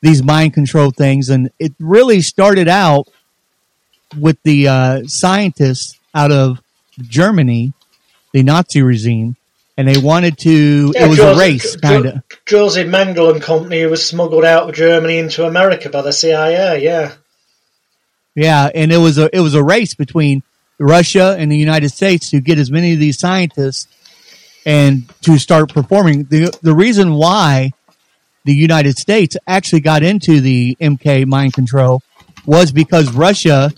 these 0.00 0.22
mind 0.22 0.55
control 0.55 0.90
things. 0.90 1.29
And 1.29 1.50
it 1.59 1.74
really 1.79 2.22
started 2.22 2.68
out 2.68 3.07
with 4.18 4.42
the 4.44 4.68
uh, 4.68 5.03
scientists 5.07 5.98
out 6.14 6.33
of 6.33 6.62
Germany, 6.98 7.74
the 8.35 8.42
Nazi 8.42 8.83
regime, 8.83 9.37
and 9.79 9.88
they 9.88 9.97
wanted 9.97 10.37
to. 10.38 10.92
Yeah, 10.94 11.07
it 11.07 11.09
was 11.09 11.20
a 11.20 11.37
race, 11.37 11.77
kind 11.77 12.05
of. 12.05 12.23
Joseph 12.44 12.88
Mengele 12.88 13.33
and 13.33 13.40
company 13.40 13.87
was 13.87 14.05
smuggled 14.05 14.44
out 14.44 14.68
of 14.68 14.75
Germany 14.75 15.18
into 15.18 15.47
America 15.47 15.88
by 15.88 16.03
the 16.03 16.12
CIA. 16.12 16.83
Yeah, 16.83 17.14
yeah, 18.35 18.68
and 18.75 18.92
it 18.92 18.99
was 18.99 19.16
a 19.16 19.35
it 19.35 19.40
was 19.40 19.55
a 19.55 19.62
race 19.62 19.94
between 19.94 20.42
Russia 20.79 21.37
and 21.38 21.51
the 21.51 21.57
United 21.57 21.90
States 21.90 22.31
to 22.31 22.40
get 22.40 22.59
as 22.59 22.70
many 22.70 22.92
of 22.92 22.99
these 22.99 23.18
scientists 23.18 23.87
and 24.66 25.09
to 25.23 25.38
start 25.38 25.73
performing. 25.73 26.25
the 26.25 26.57
The 26.61 26.75
reason 26.75 27.14
why 27.14 27.70
the 28.44 28.55
United 28.55 28.99
States 28.99 29.37
actually 29.47 29.81
got 29.81 30.03
into 30.03 30.40
the 30.40 30.77
MK 30.81 31.25
mind 31.27 31.55
control 31.55 32.03
was 32.44 32.73
because 32.73 33.12
Russia 33.12 33.73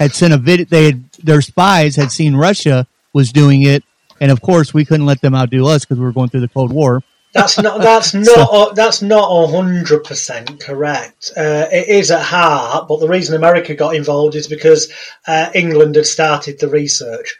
had 0.00 0.12
sent 0.12 0.34
a 0.34 0.38
video. 0.38 0.66
They 0.66 0.86
had 0.86 1.12
their 1.22 1.40
spies 1.40 1.94
had 1.94 2.10
seen 2.10 2.34
Russia 2.34 2.88
was 3.12 3.30
doing 3.32 3.62
it 3.62 3.84
and 4.22 4.30
of 4.30 4.40
course, 4.40 4.72
we 4.72 4.84
couldn't 4.84 5.04
let 5.04 5.20
them 5.20 5.34
outdo 5.34 5.66
us 5.66 5.84
because 5.84 5.98
we 5.98 6.04
were 6.04 6.12
going 6.12 6.28
through 6.28 6.42
the 6.42 6.48
Cold 6.48 6.72
War. 6.72 7.02
That's 7.34 7.58
not 7.58 7.80
that's 7.80 8.14
not 8.26 8.26
so, 8.26 8.72
that's 8.72 9.02
not 9.02 9.50
hundred 9.50 10.04
percent 10.04 10.60
correct. 10.60 11.32
Uh, 11.36 11.66
it 11.72 11.88
is 11.88 12.12
at 12.12 12.22
heart, 12.22 12.86
but 12.86 13.00
the 13.00 13.08
reason 13.08 13.34
America 13.34 13.74
got 13.74 13.96
involved 13.96 14.36
is 14.36 14.46
because 14.46 14.92
uh, 15.26 15.50
England 15.56 15.96
had 15.96 16.06
started 16.06 16.60
the 16.60 16.68
research. 16.68 17.36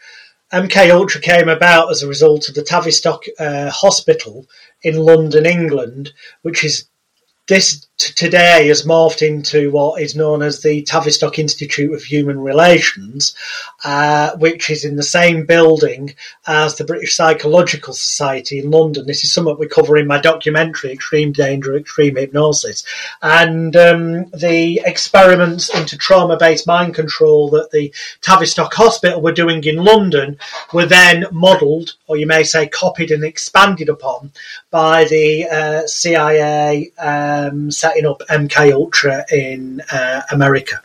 MK 0.51 0.91
Ultra 0.91 1.21
came 1.21 1.47
about 1.47 1.89
as 1.89 2.03
a 2.03 2.07
result 2.07 2.49
of 2.49 2.55
the 2.55 2.63
Tavistock 2.63 3.23
uh, 3.39 3.69
Hospital 3.69 4.45
in 4.81 4.97
London, 4.97 5.45
England, 5.45 6.11
which 6.41 6.65
is 6.65 6.85
this 7.47 7.87
today 8.15 8.67
has 8.67 8.83
morphed 8.83 9.25
into 9.25 9.71
what 9.71 10.01
is 10.01 10.15
known 10.15 10.41
as 10.41 10.61
the 10.61 10.83
Tavistock 10.83 11.39
Institute 11.39 11.93
of 11.93 12.03
Human 12.03 12.39
Relations, 12.39 13.35
uh, 13.83 14.35
which 14.37 14.69
is 14.69 14.85
in 14.85 14.95
the 14.95 15.03
same 15.03 15.45
building 15.45 16.13
as 16.47 16.75
the 16.75 16.83
British 16.83 17.15
Psychological 17.15 17.93
Society 17.93 18.59
in 18.59 18.71
London. 18.71 19.05
This 19.05 19.23
is 19.23 19.33
something 19.33 19.57
we 19.57 19.67
cover 19.67 19.97
in 19.97 20.07
my 20.07 20.19
documentary, 20.19 20.91
Extreme 20.91 21.33
Danger, 21.33 21.75
Extreme 21.75 22.15
Hypnosis. 22.15 22.83
And 23.21 23.75
um, 23.75 24.25
the 24.31 24.81
experiments 24.85 25.73
into 25.75 25.97
trauma 25.97 26.37
based 26.37 26.67
mind 26.67 26.95
control 26.95 27.49
that 27.51 27.71
the 27.71 27.93
Tavistock 28.21 28.73
Hospital 28.73 29.21
were 29.21 29.31
doing 29.31 29.63
in 29.63 29.77
London 29.77 30.37
were 30.73 30.85
then 30.85 31.25
modelled, 31.31 31.95
or 32.07 32.17
you 32.17 32.27
may 32.27 32.43
say 32.43 32.67
copied 32.67 33.11
and 33.11 33.23
expanded 33.23 33.89
upon, 33.89 34.31
by 34.71 35.05
the 35.05 35.45
uh, 35.45 35.87
CIA. 35.87 36.91
Um, 36.97 37.71
up 38.05 38.21
MK 38.29 38.73
Ultra 38.73 39.25
in 39.31 39.81
uh, 39.91 40.21
America. 40.31 40.81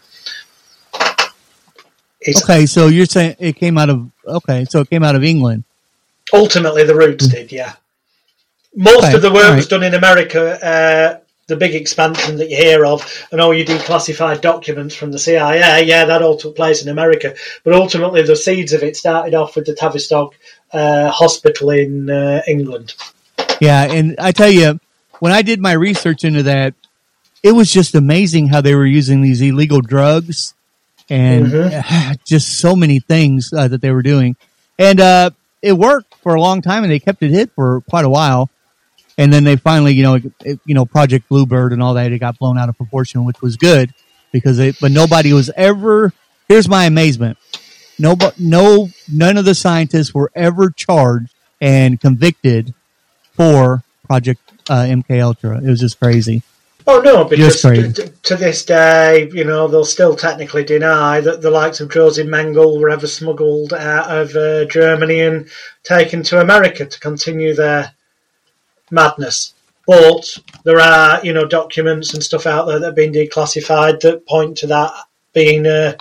It's 2.21 2.43
okay, 2.45 2.67
so 2.67 2.89
you're 2.89 3.07
saying 3.07 3.37
it 3.39 3.57
came 3.57 3.79
out 3.79 3.91
of 3.91 4.11
okay, 4.27 4.65
so 4.65 4.81
it 4.81 4.91
came 4.91 5.05
out 5.05 5.15
of 5.15 5.25
England. 5.25 5.65
Ultimately, 6.33 6.85
the 6.85 6.95
roots 6.95 7.27
mm. 7.27 7.33
did, 7.33 7.53
yeah. 7.53 7.75
Most 8.75 9.07
okay, 9.07 9.15
of 9.15 9.23
the 9.23 9.33
work 9.33 9.45
right. 9.45 9.57
was 9.57 9.69
done 9.69 9.83
in 9.83 9.95
America. 9.95 10.65
Uh, 10.65 11.21
the 11.47 11.57
big 11.57 11.75
expansion 11.75 12.37
that 12.37 12.51
you 12.51 12.57
hear 12.57 12.85
of, 12.85 13.27
and 13.33 13.41
all 13.41 13.55
you 13.55 13.65
declassified 13.65 14.43
documents 14.43 14.95
from 14.95 15.11
the 15.11 15.19
CIA, 15.19 15.85
yeah, 15.85 16.05
that 16.05 16.21
all 16.23 16.37
took 16.37 16.55
place 16.55 16.83
in 16.83 16.91
America. 16.91 17.35
But 17.65 17.73
ultimately, 17.73 18.23
the 18.23 18.37
seeds 18.37 18.75
of 18.75 18.83
it 18.83 18.97
started 18.97 19.35
off 19.35 19.57
with 19.57 19.65
the 19.65 19.75
Tavistock 19.75 20.35
uh, 20.73 21.11
Hospital 21.11 21.71
in 21.71 22.11
uh, 22.11 22.43
England. 22.47 22.95
Yeah, 23.61 23.91
and 23.91 24.17
I 24.19 24.33
tell 24.33 24.51
you, 24.51 24.79
when 25.21 25.33
I 25.33 25.41
did 25.43 25.61
my 25.61 25.73
research 25.73 26.25
into 26.25 26.43
that, 26.45 26.75
it 27.43 27.53
was 27.53 27.71
just 27.71 27.95
amazing 27.95 28.49
how 28.49 28.61
they 28.61 28.75
were 28.75 28.87
using 28.87 29.23
these 29.23 29.41
illegal 29.41 29.81
drugs 29.81 30.55
and 31.09 31.47
mm-hmm. 31.47 32.13
just 32.25 32.59
so 32.59 32.77
many 32.77 33.01
things 33.01 33.53
uh, 33.53 33.69
that 33.69 33.81
they 33.81 33.91
were 33.91 34.03
doing. 34.03 34.37
And 34.79 35.01
uh, 35.01 35.31
it 35.63 35.73
worked 35.73 36.15
for 36.17 36.35
a 36.35 36.41
long 36.41 36.63
time, 36.63 36.85
and 36.85 36.93
they 36.93 37.01
kept 37.01 37.23
it 37.23 37.31
hid 37.31 37.51
for 37.53 37.81
quite 37.83 38.05
a 38.05 38.11
while. 38.11 38.51
And 39.17 39.33
then 39.33 39.43
they 39.43 39.57
finally, 39.57 39.95
you 39.95 40.05
know, 40.05 40.15
it, 40.45 40.61
you 40.65 40.75
know, 40.75 40.85
Project 40.85 41.29
Bluebird 41.29 41.73
and 41.73 41.83
all 41.83 41.95
that, 41.95 42.13
it 42.13 42.19
got 42.19 42.39
blown 42.39 42.57
out 42.57 42.69
of 42.69 42.77
proportion, 42.77 43.25
which 43.25 43.43
was 43.43 43.57
good 43.57 43.93
because 44.31 44.61
it. 44.61 44.77
But 44.81 44.93
nobody 44.93 45.33
was 45.33 45.51
ever. 45.57 46.13
Here's 46.47 46.69
my 46.69 46.85
amazement: 46.85 47.37
no, 47.99 48.17
no, 48.39 48.89
none 49.13 49.37
of 49.37 49.45
the 49.45 49.57
scientists 49.57 50.15
were 50.15 50.31
ever 50.37 50.71
charged 50.71 51.35
and 51.61 52.01
convicted 52.01 52.75
for 53.33 53.83
Project 54.07 54.41
uh, 54.71 54.83
MK 54.85 55.21
Ultra. 55.21 55.59
It 55.59 55.69
was 55.69 55.81
just 55.81 55.99
crazy. 55.99 56.43
Oh 56.91 57.03
no, 57.03 57.23
because 57.23 57.61
to, 57.61 57.93
to, 58.23 58.35
this 58.35 58.65
day, 58.65 59.29
you 59.35 59.45
know, 59.45 59.69
they'll 59.69 59.85
still 59.85 60.17
technically 60.17 60.65
deny 60.65 61.21
that 61.21 61.43
the 61.43 61.51
likes 61.51 61.81
of 61.81 61.91
Joseph 61.91 62.27
Mengele 62.27 62.81
were 62.81 62.89
ever 62.89 63.07
smuggled 63.07 63.75
out 63.75 64.11
of 64.11 64.35
uh, 64.35 64.65
Germany 64.65 65.21
and 65.21 65.51
taken 65.83 66.23
to 66.23 66.41
America 66.41 66.87
to 66.87 67.01
continue 67.01 67.53
their 67.53 67.93
madness. 68.91 69.53
But 69.87 70.39
there 70.65 70.81
are, 70.81 71.23
you 71.23 71.35
know, 71.35 71.47
documents 71.47 72.15
and 72.15 72.25
stuff 72.25 72.47
out 72.47 72.65
there 72.65 72.79
that 72.79 72.87
have 72.87 72.95
been 72.95 73.13
declassified 73.13 74.01
that 74.01 74.27
point 74.27 74.57
to 74.59 74.67
that 74.69 74.93
being 75.35 75.67
uh, 75.67 75.93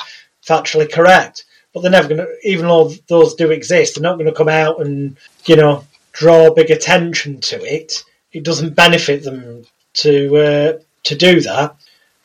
factually 0.42 0.90
correct. 0.90 1.44
But 1.74 1.82
they're 1.82 1.92
never 1.92 2.08
going 2.08 2.22
to, 2.22 2.34
even 2.46 2.66
though 2.66 2.94
those 3.10 3.36
do 3.36 3.52
exist, 3.52 3.96
they're 3.96 4.04
not 4.04 4.16
going 4.16 4.32
to 4.32 4.38
come 4.38 4.48
out 4.48 4.80
and, 4.80 5.18
you 5.48 5.58
know, 5.58 5.86
draw 6.14 6.54
big 6.54 6.72
attention 6.72 7.42
to 7.42 7.62
it, 7.62 8.06
it 8.32 8.44
doesn't 8.44 8.74
benefit 8.74 9.24
them 9.24 9.66
to 9.98 10.38
uh, 10.38 10.80
to 11.04 11.16
do 11.16 11.42
that. 11.42 11.76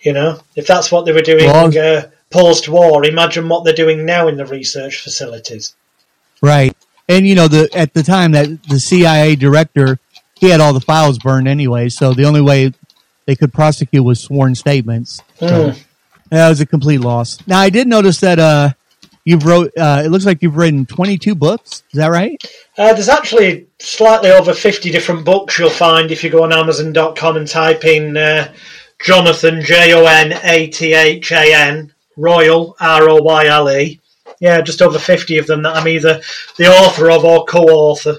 You 0.01 0.13
know, 0.13 0.41
if 0.57 0.67
that's 0.67 0.91
what 0.91 1.05
they 1.07 1.13
were 1.13 1.23
doing 1.23 1.47
well, 1.47 1.77
uh, 1.79 2.09
post 2.31 2.69
war, 2.69 3.05
imagine 3.05 3.49
what 3.49 3.65
they're 3.65 3.75
doing 3.75 4.05
now 4.05 4.29
in 4.29 4.37
the 4.37 4.47
research 4.47 5.01
facilities. 5.03 5.75
Right, 6.41 6.77
and 7.09 7.27
you 7.27 7.35
know, 7.35 7.49
the 7.49 7.69
at 7.75 7.95
the 7.95 8.03
time 8.03 8.33
that 8.33 8.63
the 8.65 8.81
CIA 8.81 9.37
director 9.37 9.99
he 10.43 10.51
had 10.51 10.61
all 10.61 10.73
the 10.73 10.81
files 10.81 11.21
burned 11.21 11.47
anyway, 11.47 11.89
so 11.89 12.15
the 12.15 12.25
only 12.25 12.41
way 12.41 12.73
they 13.27 13.37
could 13.37 13.53
prosecute 13.53 14.05
was 14.05 14.21
sworn 14.21 14.57
statements. 14.57 15.23
So 15.39 15.71
mm. 15.71 15.85
that 16.31 16.49
was 16.49 16.61
a 16.61 16.67
complete 16.67 16.99
loss. 16.99 17.39
Now 17.47 17.61
I 17.61 17.71
did 17.71 17.87
notice 17.87 18.19
that 18.21 18.41
uh, 18.41 18.71
you've 19.25 19.45
wrote. 19.45 19.73
Uh, 19.77 20.03
it 20.05 20.09
looks 20.09 20.27
like 20.27 20.43
you've 20.43 20.57
written 20.57 20.87
twenty 20.87 21.19
two 21.19 21.35
books. 21.35 21.83
Is 21.93 21.99
that 21.99 22.09
right? 22.09 22.43
Uh, 22.77 22.93
there's 22.93 23.09
actually 23.09 23.67
slightly 23.79 24.31
over 24.31 24.55
50 24.55 24.91
different 24.91 25.25
books 25.25 25.59
you'll 25.59 25.69
find 25.69 26.11
if 26.11 26.25
you 26.25 26.31
go 26.31 26.45
on 26.45 26.53
Amazon.com 26.53 27.37
and 27.37 27.49
type 27.49 27.85
in 27.85 28.17
uh, 28.17 28.53
Jonathan, 29.05 29.61
J 29.63 29.93
O 29.95 30.05
N 30.07 30.33
A 30.45 30.69
T 30.69 30.95
H 30.95 31.33
A 31.33 31.55
N, 31.55 31.93
Royle 32.17 32.77
R 32.81 33.09
O 33.11 33.17
Y 33.17 33.47
L 33.47 33.71
E. 33.71 34.01
Yeah, 34.41 34.61
just 34.61 34.83
over 34.83 34.99
50 34.99 35.39
of 35.39 35.47
them 35.47 35.63
that 35.63 35.77
I'm 35.77 35.87
either 35.87 36.21
the 36.57 36.67
author 36.67 37.11
of 37.11 37.25
or 37.25 37.45
co 37.45 37.63
author. 37.63 38.17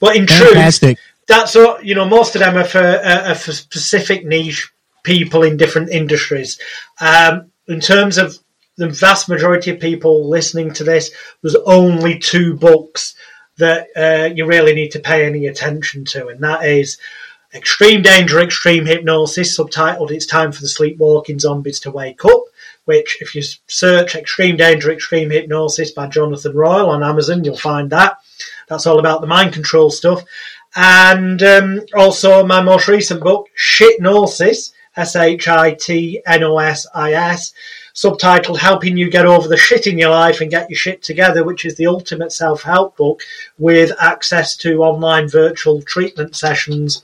But 0.00 0.16
in 0.16 0.26
Fantastic. 0.26 0.98
truth, 0.98 1.08
that's 1.28 1.54
what, 1.54 1.84
you 1.84 1.94
know, 1.94 2.04
most 2.04 2.34
of 2.34 2.40
them 2.40 2.56
are 2.56 2.64
for, 2.64 2.78
uh, 2.78 3.30
are 3.30 3.34
for 3.34 3.52
specific 3.52 4.24
niche 4.24 4.72
people 5.02 5.42
in 5.42 5.56
different 5.56 5.90
industries. 5.90 6.58
Um, 7.00 7.52
in 7.68 7.80
terms 7.80 8.18
of 8.18 8.38
the 8.76 8.88
vast 8.88 9.28
majority 9.28 9.70
of 9.70 9.80
people 9.80 10.28
listening 10.28 10.72
to 10.74 10.84
this, 10.84 11.10
there's 11.42 11.56
only 11.66 12.18
two 12.18 12.54
books 12.54 13.14
that 13.58 13.88
uh, 13.96 14.32
you 14.34 14.46
really 14.46 14.74
need 14.74 14.90
to 14.92 15.00
pay 15.00 15.26
any 15.26 15.46
attention 15.46 16.04
to, 16.06 16.28
and 16.28 16.42
that 16.42 16.64
is 16.64 16.98
Extreme 17.54 18.00
Danger, 18.00 18.40
Extreme 18.40 18.86
Hypnosis, 18.86 19.58
subtitled 19.58 20.10
It's 20.10 20.24
Time 20.24 20.52
for 20.52 20.62
the 20.62 20.68
Sleepwalking 20.68 21.38
Zombies 21.38 21.80
to 21.80 21.90
Wake 21.90 22.24
Up, 22.24 22.44
which, 22.86 23.18
if 23.20 23.34
you 23.34 23.42
search 23.66 24.14
Extreme 24.14 24.56
Danger, 24.56 24.90
Extreme 24.90 25.30
Hypnosis 25.30 25.90
by 25.90 26.06
Jonathan 26.06 26.54
Royle 26.54 26.88
on 26.88 27.02
Amazon, 27.02 27.44
you'll 27.44 27.58
find 27.58 27.90
that. 27.90 28.16
That's 28.68 28.86
all 28.86 28.98
about 28.98 29.20
the 29.20 29.26
mind 29.26 29.52
control 29.52 29.90
stuff. 29.90 30.24
And 30.74 31.42
um, 31.42 31.80
also 31.94 32.46
my 32.46 32.62
most 32.62 32.88
recent 32.88 33.22
book, 33.22 33.48
Shitnosis, 33.58 34.72
S 34.96 35.16
H 35.16 35.48
I 35.48 35.74
T 35.74 36.22
N 36.24 36.44
O 36.44 36.58
S 36.58 36.86
I 36.94 37.12
S 37.12 37.52
subtitled 37.94 38.58
Helping 38.58 38.96
You 38.96 39.10
Get 39.10 39.26
Over 39.26 39.48
the 39.48 39.56
Shit 39.56 39.86
in 39.86 39.98
Your 39.98 40.10
Life 40.10 40.40
and 40.40 40.50
Get 40.50 40.70
Your 40.70 40.76
Shit 40.76 41.02
Together, 41.02 41.44
which 41.44 41.64
is 41.64 41.76
the 41.76 41.86
ultimate 41.86 42.32
self 42.32 42.62
help 42.62 42.96
book 42.96 43.22
with 43.58 43.92
access 44.00 44.56
to 44.58 44.82
online 44.82 45.28
virtual 45.28 45.82
treatment 45.82 46.34
sessions. 46.36 47.02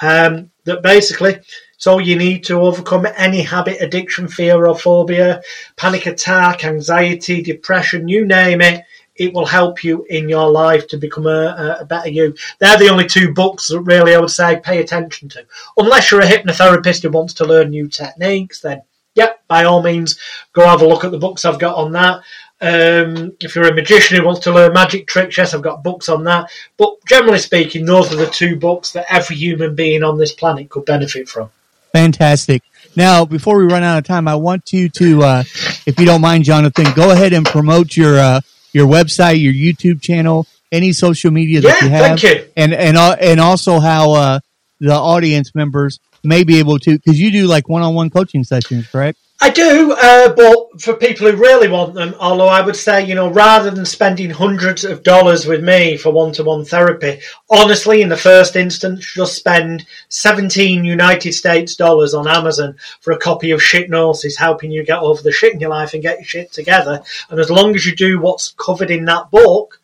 Um, 0.00 0.50
that 0.64 0.82
basically 0.82 1.40
it's 1.76 1.86
all 1.86 2.00
you 2.00 2.16
need 2.16 2.44
to 2.44 2.60
overcome 2.60 3.06
any 3.16 3.42
habit, 3.42 3.80
addiction, 3.80 4.28
fear, 4.28 4.66
or 4.66 4.76
phobia, 4.76 5.42
panic 5.76 6.06
attack, 6.06 6.64
anxiety, 6.64 7.42
depression, 7.42 8.08
you 8.08 8.26
name 8.26 8.60
it. 8.60 8.84
It 9.14 9.32
will 9.32 9.46
help 9.46 9.82
you 9.82 10.04
in 10.10 10.28
your 10.28 10.50
life 10.50 10.88
to 10.88 10.98
become 10.98 11.26
a, 11.26 11.78
a 11.80 11.84
better 11.86 12.10
you. 12.10 12.34
They're 12.58 12.78
the 12.78 12.88
only 12.88 13.06
two 13.06 13.32
books 13.32 13.68
that 13.68 13.80
really 13.80 14.14
I 14.14 14.18
would 14.18 14.30
say 14.30 14.60
pay 14.60 14.80
attention 14.80 15.30
to. 15.30 15.46
Unless 15.76 16.10
you're 16.10 16.20
a 16.20 16.26
hypnotherapist 16.26 17.02
who 17.02 17.10
wants 17.10 17.32
to 17.34 17.46
learn 17.46 17.70
new 17.70 17.88
techniques, 17.88 18.60
then 18.60 18.82
yeah, 19.16 19.32
by 19.48 19.64
all 19.64 19.82
means, 19.82 20.18
go 20.52 20.64
have 20.64 20.82
a 20.82 20.86
look 20.86 21.04
at 21.04 21.10
the 21.10 21.18
books 21.18 21.44
I've 21.44 21.58
got 21.58 21.74
on 21.74 21.92
that. 21.92 22.22
Um, 22.60 23.32
if 23.40 23.54
you're 23.54 23.68
a 23.68 23.74
magician 23.74 24.16
who 24.16 24.24
wants 24.24 24.40
to 24.40 24.52
learn 24.52 24.72
magic 24.72 25.06
tricks, 25.06 25.36
yes, 25.36 25.52
I've 25.52 25.62
got 25.62 25.82
books 25.82 26.08
on 26.08 26.24
that. 26.24 26.50
But 26.76 27.04
generally 27.06 27.38
speaking, 27.38 27.84
those 27.84 28.12
are 28.12 28.16
the 28.16 28.26
two 28.26 28.56
books 28.56 28.92
that 28.92 29.06
every 29.10 29.36
human 29.36 29.74
being 29.74 30.02
on 30.02 30.18
this 30.18 30.32
planet 30.32 30.68
could 30.70 30.84
benefit 30.84 31.28
from. 31.28 31.50
Fantastic. 31.92 32.62
Now, 32.94 33.24
before 33.24 33.58
we 33.58 33.64
run 33.64 33.82
out 33.82 33.98
of 33.98 34.04
time, 34.04 34.28
I 34.28 34.36
want 34.36 34.72
you 34.72 34.88
to, 34.90 35.22
uh, 35.22 35.44
if 35.86 35.98
you 35.98 36.06
don't 36.06 36.20
mind, 36.22 36.44
Jonathan, 36.44 36.86
go 36.94 37.10
ahead 37.10 37.32
and 37.32 37.44
promote 37.44 37.96
your 37.96 38.18
uh, 38.18 38.40
your 38.72 38.86
website, 38.86 39.42
your 39.42 39.52
YouTube 39.52 40.02
channel, 40.02 40.46
any 40.72 40.92
social 40.92 41.30
media 41.30 41.60
that 41.62 41.80
yeah, 41.80 41.84
you 41.84 41.90
have, 41.90 42.20
thank 42.20 42.22
you. 42.22 42.46
and 42.56 42.74
and 42.74 42.96
uh, 42.96 43.16
and 43.20 43.40
also 43.40 43.80
how 43.80 44.12
uh, 44.12 44.40
the 44.80 44.94
audience 44.94 45.54
members 45.54 46.00
may 46.26 46.44
be 46.44 46.58
able 46.58 46.78
to 46.80 46.98
because 46.98 47.20
you 47.20 47.30
do 47.30 47.46
like 47.46 47.68
one-on-one 47.68 48.10
coaching 48.10 48.44
sessions, 48.44 48.86
correct? 48.88 49.18
I 49.38 49.50
do, 49.50 49.92
uh, 49.92 50.32
but 50.34 50.80
for 50.80 50.94
people 50.94 51.30
who 51.30 51.36
really 51.36 51.68
want 51.68 51.92
them, 51.92 52.14
although 52.18 52.48
I 52.48 52.62
would 52.62 52.74
say, 52.74 53.04
you 53.04 53.14
know, 53.14 53.30
rather 53.30 53.70
than 53.70 53.84
spending 53.84 54.30
hundreds 54.30 54.82
of 54.82 55.02
dollars 55.02 55.44
with 55.46 55.62
me 55.62 55.98
for 55.98 56.10
one-to-one 56.10 56.64
therapy, 56.64 57.20
honestly, 57.50 58.00
in 58.00 58.08
the 58.08 58.16
first 58.16 58.56
instance, 58.56 59.12
just 59.12 59.36
spend 59.36 59.84
17 60.08 60.86
United 60.86 61.34
States 61.34 61.76
dollars 61.76 62.14
on 62.14 62.26
Amazon 62.26 62.76
for 63.02 63.12
a 63.12 63.18
copy 63.18 63.50
of 63.50 63.62
Shit 63.62 63.90
Shitnosis, 63.90 64.38
helping 64.38 64.70
you 64.70 64.82
get 64.82 65.00
over 65.00 65.20
the 65.20 65.32
shit 65.32 65.52
in 65.52 65.60
your 65.60 65.70
life 65.70 65.92
and 65.92 66.02
get 66.02 66.18
your 66.18 66.24
shit 66.24 66.50
together. 66.50 67.02
And 67.28 67.38
as 67.38 67.50
long 67.50 67.74
as 67.74 67.84
you 67.84 67.94
do 67.94 68.18
what's 68.18 68.54
covered 68.56 68.90
in 68.90 69.04
that 69.04 69.30
book, 69.30 69.78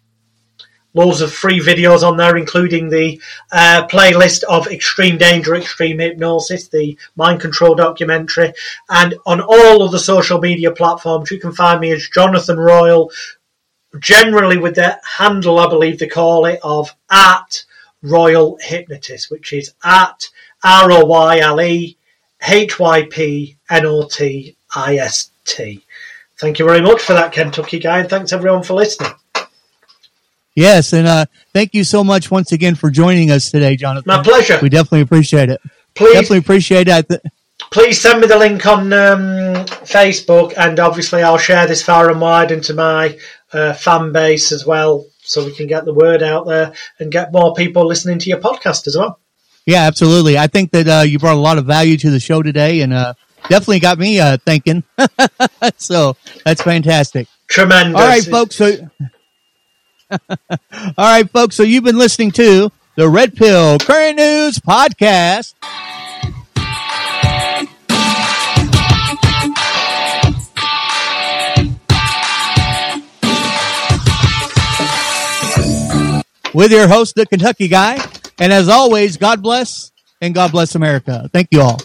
loads 0.95 1.21
of 1.21 1.33
free 1.33 1.61
videos 1.61 2.03
on 2.03 2.17
there, 2.17 2.37
including 2.37 2.89
the 2.89 3.21
uh, 3.53 3.87
playlist 3.91 4.45
of 4.45 4.69
Extreme 4.69 5.19
Danger, 5.19 5.57
Extreme 5.57 5.99
Hypnosis, 5.99 6.69
the 6.69 6.97
Mind 7.17 7.41
Control 7.41 7.75
documentary, 7.75 8.53
and 8.89 9.15
on 9.27 9.41
all 9.41 9.83
of 9.83 9.93
the 9.93 9.99
social 9.99 10.41
media 10.41 10.71
platforms, 10.71 11.31
you 11.31 11.41
can 11.41 11.53
find 11.53 11.81
me 11.81 11.91
as 11.91 12.09
Jonathan 12.09 12.59
Royle, 12.59 13.11
generally 13.99 14.57
with 14.57 14.77
the 14.77 14.99
handle, 15.19 15.59
I 15.59 15.69
believe 15.69 15.99
they 15.99 16.07
call 16.07 16.47
it, 16.47 16.61
of 16.63 16.95
at 17.11 17.65
Royle 18.03 18.57
Hypnotist, 18.61 19.31
which 19.31 19.53
is 19.53 19.75
at 19.85 20.29
R 20.63 20.93
O 20.93 21.05
Y 21.05 21.41
L 21.41 21.61
E 21.61 21.97
H 22.47 22.79
Y 22.79 23.03
P 23.11 23.57
N 23.71 23.87
O 23.87 24.07
T 24.07 24.57
I 24.75 24.97
S 24.97 25.31
T. 25.45 25.85
Thank 26.39 26.59
you 26.59 26.65
very 26.65 26.81
much 26.81 27.01
for 27.01 27.15
that, 27.15 27.33
Kentucky 27.33 27.79
guy, 27.79 28.01
and 28.01 28.11
thanks 28.11 28.33
everyone 28.33 28.63
for 28.63 28.75
listening. 28.75 29.13
Yes, 30.55 30.93
and 30.93 31.07
uh, 31.07 31.27
thank 31.53 31.75
you 31.75 31.83
so 31.83 32.05
much 32.05 32.31
once 32.31 32.53
again 32.53 32.77
for 32.77 32.91
joining 32.91 33.31
us 33.31 33.51
today, 33.51 33.77
Jonathan. 33.77 34.05
My 34.07 34.23
pleasure. 34.23 34.59
We 34.63 34.69
definitely 34.69 35.01
appreciate 35.01 35.51
it. 35.51 35.61
Please, 35.95 36.13
definitely 36.13 36.39
appreciate 36.39 36.85
that. 36.85 37.09
Please 37.71 38.01
send 38.01 38.21
me 38.21 38.27
the 38.27 38.39
link 38.39 38.65
on 38.67 38.93
um, 38.93 39.65
Facebook, 39.85 40.55
and 40.57 40.79
obviously 40.79 41.23
I'll 41.23 41.39
share 41.39 41.67
this 41.67 41.83
far 41.83 42.11
and 42.11 42.21
wide 42.21 42.53
into 42.53 42.73
my 42.75 43.19
uh, 43.53 43.73
fan 43.73 44.13
base 44.13 44.53
as 44.53 44.65
well, 44.65 45.05
so 45.23 45.45
we 45.45 45.55
can 45.55 45.67
get 45.67 45.85
the 45.85 45.95
word 45.95 46.23
out 46.23 46.47
there 46.47 46.73
and 47.01 47.11
get 47.11 47.33
more 47.33 47.53
people 47.55 47.87
listening 47.87 48.21
to 48.21 48.29
your 48.29 48.39
podcast 48.39 48.87
as 48.87 48.97
well. 48.97 49.19
Yeah, 49.67 49.83
absolutely. 49.83 50.37
I 50.39 50.47
think 50.47 50.71
that 50.73 50.87
uh, 50.87 51.03
you 51.03 51.19
brought 51.19 51.37
a 51.37 51.41
lot 51.41 51.59
of 51.59 51.65
value 51.65 51.97
to 51.97 52.11
the 52.11 52.21
show 52.21 52.43
today, 52.43 52.83
and 52.83 52.93
uh, 52.93 53.15
definitely 53.49 53.81
got 53.81 53.99
me 53.99 54.21
uh, 54.21 54.37
thinking. 54.45 54.85
so 55.77 56.17
that's 56.45 56.63
fantastic. 56.63 57.27
Tremendous. 57.49 58.01
All 58.01 58.07
right, 58.07 58.25
folks. 58.25 58.57
So 58.57 58.77
All 60.51 60.95
right, 60.99 61.29
folks. 61.31 61.57
So 61.57 61.63
you've 61.63 61.85
been 61.85 61.99
listening 61.99 62.31
to 62.33 62.71
the 62.97 63.09
Red 63.09 63.35
Pill 63.35 63.79
Current 63.79 64.17
News 64.17 64.59
Podcast. 64.59 65.55
With 76.55 76.71
your 76.71 76.87
host, 76.87 77.17
the 77.17 77.27
Kentucky 77.27 77.67
Guy. 77.67 77.99
And 78.39 78.53
as 78.53 78.69
always, 78.69 79.17
God 79.17 79.43
bless 79.43 79.91
and 80.21 80.35
God 80.35 80.53
bless 80.53 80.75
America. 80.75 81.29
Thank 81.33 81.49
you 81.51 81.61
all. 81.61 81.79